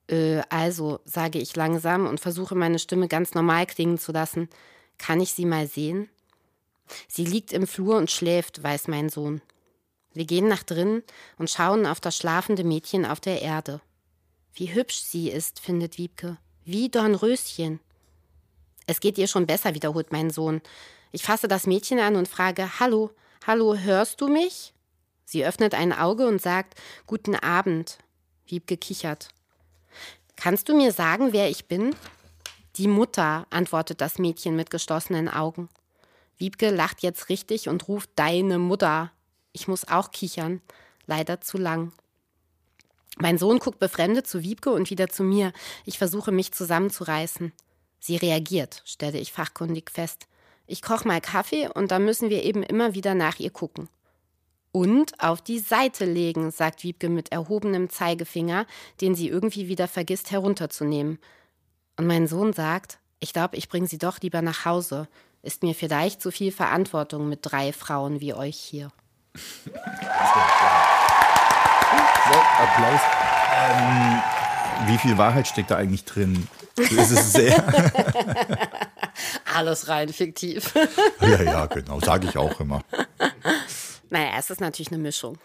[0.08, 4.50] Äh, also, sage ich langsam und versuche meine Stimme ganz normal klingen zu lassen.
[4.98, 6.10] Kann ich sie mal sehen?
[7.08, 9.42] Sie liegt im Flur und schläft, weiß mein Sohn.
[10.14, 11.04] Wir gehen nach drinnen
[11.38, 13.82] und schauen auf das schlafende Mädchen auf der Erde.
[14.54, 16.38] Wie hübsch sie ist, findet Wiebke.
[16.64, 17.80] Wie Dornröschen.
[18.86, 20.62] Es geht ihr schon besser, wiederholt mein Sohn.
[21.12, 23.12] Ich fasse das Mädchen an und frage: Hallo,
[23.48, 24.74] hallo, hörst du mich?
[25.26, 27.98] Sie öffnet ein Auge und sagt: Guten Abend.
[28.46, 29.30] Wiebke kichert.
[30.36, 31.96] Kannst du mir sagen, wer ich bin?
[32.76, 35.70] Die Mutter, antwortet das Mädchen mit geschlossenen Augen.
[36.38, 39.12] Wiebke lacht jetzt richtig und ruft Deine Mutter.
[39.52, 40.62] Ich muss auch kichern.
[41.06, 41.92] Leider zu lang.
[43.18, 45.54] Mein Sohn guckt befremdet zu Wiebke und wieder zu mir.
[45.86, 47.54] Ich versuche mich zusammenzureißen.
[48.00, 50.28] Sie reagiert, stelle ich fachkundig fest.
[50.66, 53.88] Ich koche mal Kaffee und dann müssen wir eben immer wieder nach ihr gucken
[54.74, 58.66] und auf die Seite legen, sagt Wiebke mit erhobenem Zeigefinger,
[59.00, 61.20] den sie irgendwie wieder vergisst herunterzunehmen.
[61.96, 65.08] Und mein Sohn sagt, ich glaube, ich bringe sie doch lieber nach Hause.
[65.44, 68.92] Ist mir vielleicht zu viel Verantwortung mit drei Frauen wie euch hier.
[69.36, 69.72] So,
[72.60, 73.02] Applaus.
[73.56, 74.22] Ähm,
[74.88, 76.48] wie viel Wahrheit steckt da eigentlich drin?
[76.76, 77.64] Das ist sehr.
[79.56, 80.74] Alles rein fiktiv.
[81.22, 82.00] ja, ja, genau.
[82.00, 82.82] Sage ich auch immer.
[84.14, 85.40] Naja, es ist natürlich eine Mischung.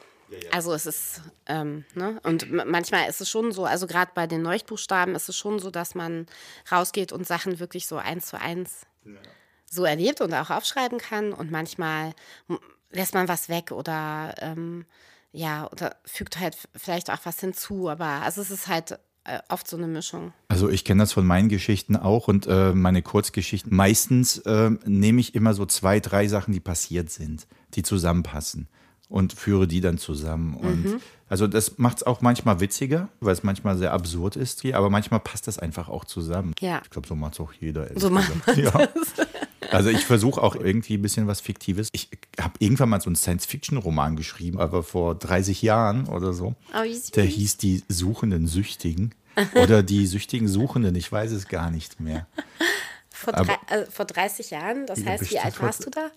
[0.53, 2.21] Also es ist, ähm, ne?
[2.23, 5.71] und manchmal ist es schon so, also gerade bei den Leuchtbuchstaben ist es schon so,
[5.71, 6.27] dass man
[6.71, 9.13] rausgeht und Sachen wirklich so eins zu eins ja.
[9.71, 11.33] so erlebt und auch aufschreiben kann.
[11.33, 12.13] Und manchmal
[12.91, 14.85] lässt man was weg oder ähm,
[15.33, 17.89] ja, oder fügt halt vielleicht auch was hinzu.
[17.89, 18.99] Aber also es ist halt
[19.49, 20.33] oft so eine Mischung.
[20.49, 23.75] Also ich kenne das von meinen Geschichten auch und äh, meine Kurzgeschichten.
[23.75, 28.69] Meistens äh, nehme ich immer so zwei, drei Sachen, die passiert sind, die zusammenpassen
[29.09, 30.55] und führe die dann zusammen.
[30.55, 31.01] Und mhm.
[31.29, 35.21] also das macht es auch manchmal witziger, weil es manchmal sehr absurd ist, aber manchmal
[35.21, 36.55] passt das einfach auch zusammen.
[36.61, 36.81] Ja.
[36.85, 37.89] Ich glaube, so macht es auch jeder.
[37.99, 38.71] So macht man ja.
[38.71, 39.27] das.
[39.71, 41.89] Also ich versuche auch irgendwie ein bisschen was Fiktives.
[41.93, 42.09] Ich
[42.41, 46.55] habe irgendwann mal so einen Science-Fiction-Roman geschrieben, aber vor 30 Jahren oder so.
[46.75, 46.85] Oh,
[47.17, 49.15] Der hieß Die suchenden Süchtigen
[49.55, 52.27] oder Die süchtigen Suchenden, ich weiß es gar nicht mehr.
[53.11, 56.11] Vor, drei, also vor 30 Jahren, das heißt, wie alt warst du da?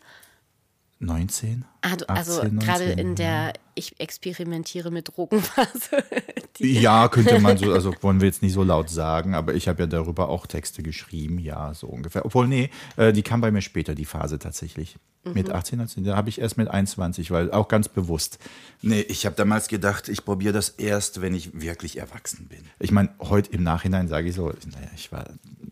[1.00, 1.66] 19.
[1.82, 6.04] Ah, du, also gerade in der ich experimentiere mit Drogenphase.
[6.60, 9.84] ja, könnte man so, also wollen wir jetzt nicht so laut sagen, aber ich habe
[9.84, 12.26] ja darüber auch Texte geschrieben, ja, so ungefähr.
[12.26, 14.98] Obwohl, nee, äh, die kam bei mir später, die Phase tatsächlich.
[15.24, 15.34] Mhm.
[15.34, 18.40] Mit 18, 19, da habe ich erst mit 21, weil auch ganz bewusst.
[18.82, 22.64] Nee, ich habe damals gedacht, ich probiere das erst, wenn ich wirklich erwachsen bin.
[22.80, 25.26] Ich meine, heute im Nachhinein sage ich so, naja, ich war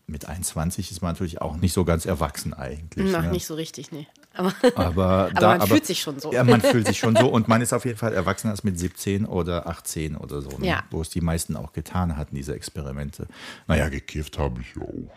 [0.06, 3.12] mit 21 ist man natürlich auch nicht so ganz erwachsen eigentlich.
[3.12, 3.32] Noch ne?
[3.32, 4.08] nicht so richtig, nee.
[4.40, 6.32] Aber, aber, da, man aber, fühlt sich schon so.
[6.32, 8.80] Ja, man fühlt sich schon so und man ist auf jeden Fall erwachsener als mit
[8.80, 10.68] 17 oder 18 oder so, ne?
[10.68, 10.84] ja.
[10.92, 13.28] wo es die meisten auch getan hatten, diese Experimente.
[13.68, 15.12] Naja, gekifft habe ich auch.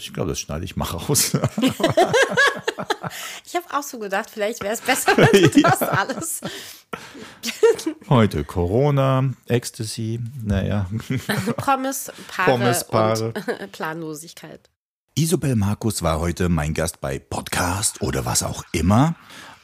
[0.00, 1.34] Ich glaube, das schneide ich mal raus.
[3.44, 5.70] ich habe auch so gedacht, vielleicht wäre es besser, wenn du ja.
[5.70, 6.40] das alles.
[8.08, 10.86] Heute Corona, Ecstasy, naja.
[11.58, 13.34] Pommes, Paare, Pommes, Paare.
[13.60, 14.68] und Planlosigkeit.
[15.16, 19.14] Isabel Markus war heute mein Gast bei Podcast oder was auch immer.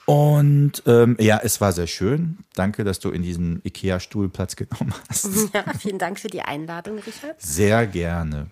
[0.07, 2.39] Und ähm, ja, es war sehr schön.
[2.55, 5.27] Danke, dass du in diesem IKEA-Stuhl Platz genommen hast.
[5.53, 7.43] Ja, vielen Dank für die Einladung, Richard.
[7.43, 8.47] Sehr gerne.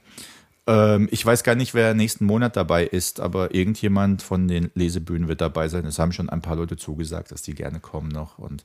[0.66, 5.28] Ähm, ich weiß gar nicht, wer nächsten Monat dabei ist, aber irgendjemand von den Lesebühnen
[5.28, 5.84] wird dabei sein.
[5.84, 8.38] Es haben schon ein paar Leute zugesagt, dass die gerne kommen noch.
[8.38, 8.64] Und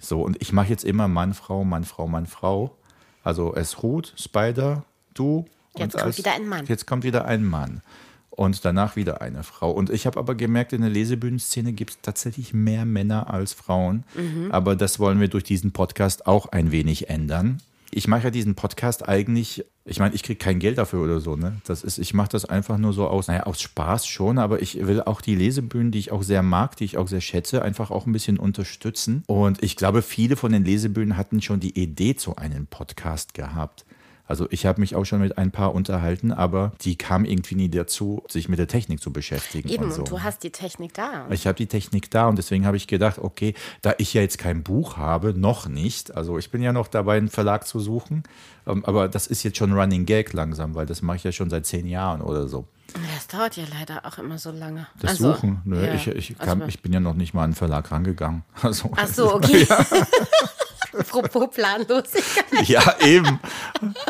[0.00, 2.78] so, und ich mache jetzt immer Mann, Frau, Mann, Frau, Mann, Frau.
[3.24, 5.46] Also es Ruth, Spider, du
[5.78, 6.66] Jetzt kommt als, wieder ein Mann.
[6.66, 7.82] Jetzt kommt wieder ein Mann.
[8.30, 9.70] Und danach wieder eine Frau.
[9.70, 14.04] Und ich habe aber gemerkt, in der Lesebühnenszene gibt es tatsächlich mehr Männer als Frauen.
[14.14, 14.50] Mhm.
[14.50, 17.62] Aber das wollen wir durch diesen Podcast auch ein wenig ändern.
[17.90, 21.36] Ich mache ja diesen Podcast eigentlich, ich meine, ich kriege kein Geld dafür oder so,
[21.36, 21.62] ne?
[21.64, 24.86] Das ist, ich mache das einfach nur so aus, naja, aus Spaß schon, aber ich
[24.86, 27.90] will auch die Lesebühnen, die ich auch sehr mag, die ich auch sehr schätze, einfach
[27.90, 29.22] auch ein bisschen unterstützen.
[29.28, 33.86] Und ich glaube, viele von den Lesebühnen hatten schon die Idee zu einem Podcast gehabt.
[34.26, 37.68] Also ich habe mich auch schon mit ein paar unterhalten, aber die kamen irgendwie nie
[37.68, 39.68] dazu, sich mit der Technik zu beschäftigen.
[39.68, 39.98] Eben, und, so.
[40.00, 41.26] und du hast die Technik da.
[41.30, 44.38] Ich habe die Technik da und deswegen habe ich gedacht, okay, da ich ja jetzt
[44.38, 48.24] kein Buch habe, noch nicht, also ich bin ja noch dabei, einen Verlag zu suchen,
[48.66, 51.50] ähm, aber das ist jetzt schon Running Gag langsam, weil das mache ich ja schon
[51.50, 52.66] seit zehn Jahren oder so.
[53.14, 54.86] Das dauert ja leider auch immer so lange.
[55.00, 55.60] Das also, Suchen?
[55.64, 55.94] Nö, ja.
[55.94, 58.44] ich, ich, kann, also, ich bin ja noch nicht mal an den Verlag rangegangen.
[58.62, 59.66] Also, Ach so, okay.
[59.68, 59.84] Ja.
[60.98, 62.68] Apropos Planlosigkeit.
[62.68, 63.40] Ja, eben.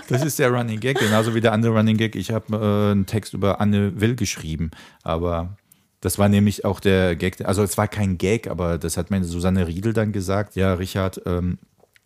[0.09, 2.15] Das ist der Running Gag, genauso wie der andere Running Gag.
[2.15, 4.71] Ich habe äh, einen Text über Anne Will geschrieben,
[5.03, 5.57] aber
[6.01, 7.45] das war nämlich auch der Gag.
[7.45, 10.55] Also es war kein Gag, aber das hat meine Susanne Riedel dann gesagt.
[10.57, 11.59] Ja, Richard, ähm,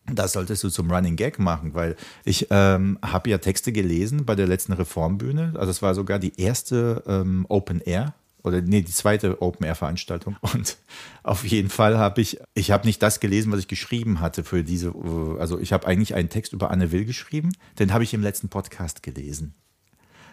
[0.06, 4.34] das solltest du zum Running Gag machen, weil ich ähm, habe ja Texte gelesen bei
[4.34, 5.54] der letzten Reformbühne.
[5.56, 10.36] Also es war sogar die erste ähm, Open Air oder nee, die zweite Open-Air-Veranstaltung.
[10.52, 10.78] Und
[11.22, 14.64] auf jeden Fall habe ich, ich habe nicht das gelesen, was ich geschrieben hatte für
[14.64, 14.94] diese,
[15.38, 18.48] also ich habe eigentlich einen Text über Anne Will geschrieben, den habe ich im letzten
[18.48, 19.54] Podcast gelesen.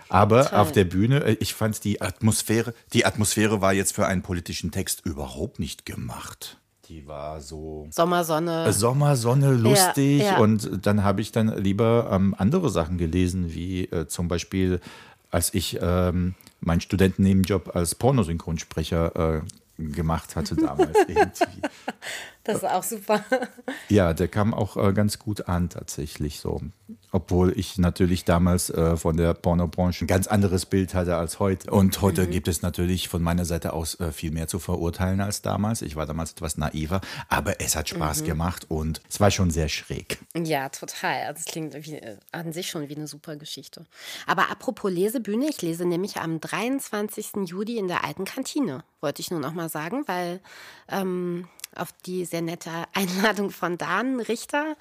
[0.09, 0.59] Aber Toll.
[0.59, 4.71] auf der Bühne, äh, ich fand die Atmosphäre, die Atmosphäre war jetzt für einen politischen
[4.71, 6.57] Text überhaupt nicht gemacht.
[6.87, 8.71] Die war so Sommersonne.
[8.71, 10.19] Sommersonne, lustig.
[10.19, 10.37] Ja, ja.
[10.37, 14.79] Und dann habe ich dann lieber ähm, andere Sachen gelesen, wie äh, zum Beispiel,
[15.29, 19.41] als ich ähm, meinen Studentennebenjob als Pornosynchronsprecher äh,
[19.77, 20.97] gemacht hatte damals.
[22.43, 23.25] Das ist auch super.
[23.89, 26.61] Ja, der kam auch äh, ganz gut an tatsächlich so.
[27.17, 31.71] Obwohl ich natürlich damals äh, von der Pornobranche ein ganz anderes Bild hatte als heute.
[31.71, 32.29] Und heute mhm.
[32.29, 35.81] gibt es natürlich von meiner Seite aus äh, viel mehr zu verurteilen als damals.
[35.81, 38.25] Ich war damals etwas naiver, aber es hat Spaß mhm.
[38.25, 40.19] gemacht und es war schon sehr schräg.
[40.35, 41.23] Ja, total.
[41.23, 43.87] Also es klingt wie, äh, an sich schon wie eine super Geschichte.
[44.27, 47.29] Aber apropos Lesebühne, ich lese nämlich am 23.
[47.45, 50.39] Juli in der alten Kantine, wollte ich nur noch mal sagen, weil
[50.87, 54.75] ähm, auf die sehr nette Einladung von Dan Richter.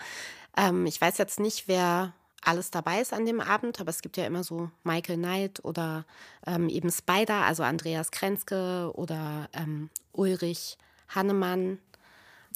[0.55, 2.13] Ähm, ich weiß jetzt nicht, wer
[2.47, 6.05] alles dabei ist an dem Abend, aber es gibt ja immer so Michael Knight oder
[6.47, 10.79] ähm, eben Spider, also Andreas Krenzke oder ähm, Ulrich
[11.09, 11.79] Hannemann.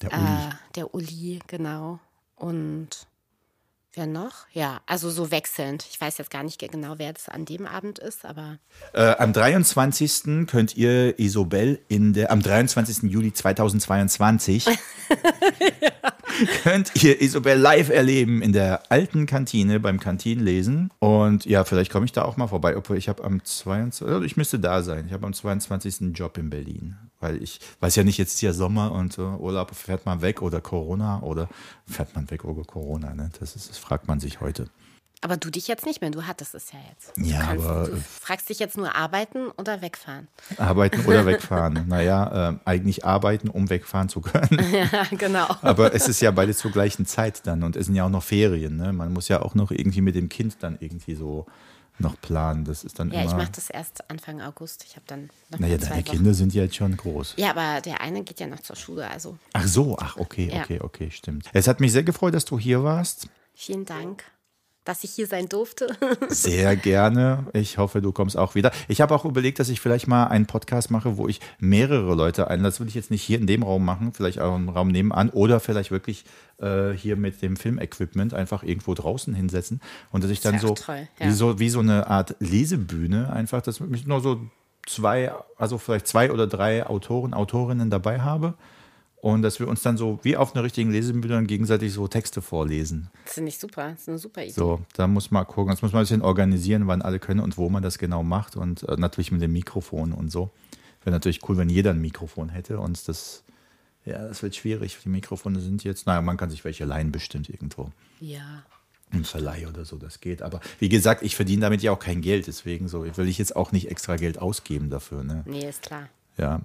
[0.01, 0.23] Der Uli.
[0.23, 1.99] Äh, der Uli, genau.
[2.35, 3.07] Und
[3.93, 4.45] Wer noch?
[4.53, 5.85] Ja, also so wechselnd.
[5.91, 8.57] Ich weiß jetzt gar nicht genau, wer das an dem Abend ist, aber.
[8.93, 10.47] Äh, am 23.
[10.47, 13.11] könnt ihr Isobel in der, am 23.
[13.11, 14.71] Juli 2022 ja.
[16.63, 20.91] könnt ihr Isobel live erleben in der alten Kantine beim Kantinenlesen.
[20.99, 22.75] Und ja, vielleicht komme ich da auch mal vorbei.
[22.77, 24.07] Obwohl ich habe am 22.
[24.07, 25.05] Also ich müsste da sein.
[25.07, 26.01] Ich habe am 22.
[26.01, 26.95] einen Job in Berlin.
[27.19, 30.41] Weil ich weiß ja nicht, jetzt ist ja Sommer und uh, Urlaub fährt man weg
[30.41, 31.49] oder Corona oder
[31.87, 33.13] fährt man weg oder Corona.
[33.13, 33.29] Ne?
[33.39, 34.67] Das, ist, das fragt man sich heute.
[35.23, 37.15] Aber du dich jetzt nicht mehr, du hattest es ja jetzt.
[37.15, 37.87] Du ja, kannst, aber.
[37.89, 40.27] Du fragst dich jetzt nur arbeiten oder wegfahren?
[40.57, 41.87] Arbeiten oder wegfahren.
[41.87, 44.59] naja, äh, eigentlich arbeiten, um wegfahren zu können.
[44.73, 45.45] ja, genau.
[45.61, 48.23] aber es ist ja beides zur gleichen Zeit dann und es sind ja auch noch
[48.23, 48.77] Ferien.
[48.77, 48.93] Ne?
[48.93, 51.45] Man muss ja auch noch irgendwie mit dem Kind dann irgendwie so
[51.99, 52.65] noch planen.
[52.65, 53.29] Das ist dann ja, immer.
[53.29, 54.83] ich mache das erst Anfang August.
[54.87, 56.03] Ich habe dann noch Naja, deine Wochen.
[56.03, 57.35] Kinder sind ja jetzt schon groß.
[57.37, 59.37] Ja, aber der eine geht ja noch zur Schule, also.
[59.53, 60.63] Ach so, ach okay, ja.
[60.63, 61.45] okay, okay, stimmt.
[61.53, 63.27] Es hat mich sehr gefreut, dass du hier warst.
[63.53, 64.23] Vielen Dank
[64.83, 65.95] dass ich hier sein durfte.
[66.29, 67.45] Sehr gerne.
[67.53, 68.71] Ich hoffe, du kommst auch wieder.
[68.87, 72.47] Ich habe auch überlegt, dass ich vielleicht mal einen Podcast mache, wo ich mehrere Leute
[72.47, 72.71] einlasse.
[72.71, 75.29] Das will ich jetzt nicht hier in dem Raum machen, vielleicht auch im Raum nebenan
[75.29, 76.25] oder vielleicht wirklich
[76.57, 81.07] äh, hier mit dem Filmequipment einfach irgendwo draußen hinsetzen und dass ich dann so, toll,
[81.19, 81.27] ja.
[81.27, 84.39] wie so wie so eine Art Lesebühne einfach, dass ich nur so
[84.87, 88.55] zwei, also vielleicht zwei oder drei Autoren, Autorinnen dabei habe
[89.21, 93.09] und dass wir uns dann so wie auf einer richtigen Lesebühne gegenseitig so Texte vorlesen.
[93.25, 94.51] Das finde ich super, das ist eine super Idee.
[94.51, 97.57] So, da muss man gucken, das muss man ein bisschen organisieren, wann alle können und
[97.57, 100.49] wo man das genau macht und äh, natürlich mit dem Mikrofon und so.
[101.03, 103.43] Wäre natürlich cool, wenn jeder ein Mikrofon hätte und das,
[104.05, 104.97] ja, das wird schwierig.
[105.03, 107.91] Die Mikrofone sind jetzt, naja, man kann sich welche leihen bestimmt irgendwo.
[108.19, 108.63] Ja.
[109.11, 110.41] Ein Verleih oder so, das geht.
[110.41, 113.55] Aber wie gesagt, ich verdiene damit ja auch kein Geld, deswegen so will ich jetzt
[113.55, 115.23] auch nicht extra Geld ausgeben dafür.
[115.23, 115.43] Ne?
[115.45, 116.07] Nee, ist klar.
[116.37, 116.61] Ja,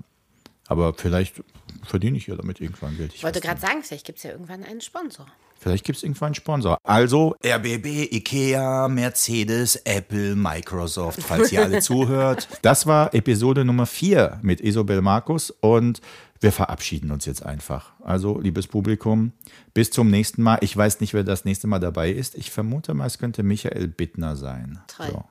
[0.68, 1.42] aber vielleicht
[1.84, 3.14] verdiene ich ja damit irgendwann Geld.
[3.14, 5.26] Ich wollte gerade sagen, vielleicht gibt es ja irgendwann einen Sponsor.
[5.58, 6.78] Vielleicht gibt es irgendwann einen Sponsor.
[6.84, 12.48] Also RBB, Ikea, Mercedes, Apple, Microsoft, falls ihr alle zuhört.
[12.62, 16.00] Das war Episode Nummer 4 mit Isobel Markus und
[16.40, 17.92] wir verabschieden uns jetzt einfach.
[18.02, 19.32] Also, liebes Publikum,
[19.72, 20.58] bis zum nächsten Mal.
[20.60, 22.34] Ich weiß nicht, wer das nächste Mal dabei ist.
[22.34, 24.78] Ich vermute mal, es könnte Michael Bittner sein.
[24.86, 25.08] Toll.
[25.10, 25.24] So.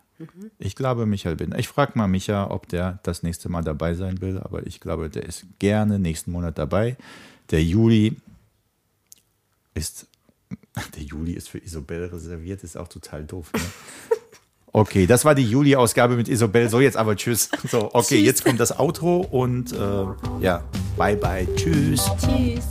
[0.59, 1.53] Ich glaube, Michael bin.
[1.57, 5.09] Ich frage mal Micha, ob der das nächste Mal dabei sein will, aber ich glaube,
[5.09, 6.95] der ist gerne nächsten Monat dabei.
[7.51, 8.17] Der Juli
[9.73, 10.07] ist.
[10.95, 13.51] Der Juli ist für Isobel reserviert, ist auch total doof.
[13.53, 13.61] Ne?
[14.75, 16.67] Okay, das war die Juli-Ausgabe mit Isobel.
[16.69, 17.49] So, jetzt aber tschüss.
[17.71, 18.25] So, okay, tschüss.
[18.25, 20.05] jetzt kommt das Outro und äh,
[20.41, 20.65] ja,
[20.97, 21.47] bye bye.
[21.55, 22.11] Tschüss.
[22.19, 22.65] Tschüss.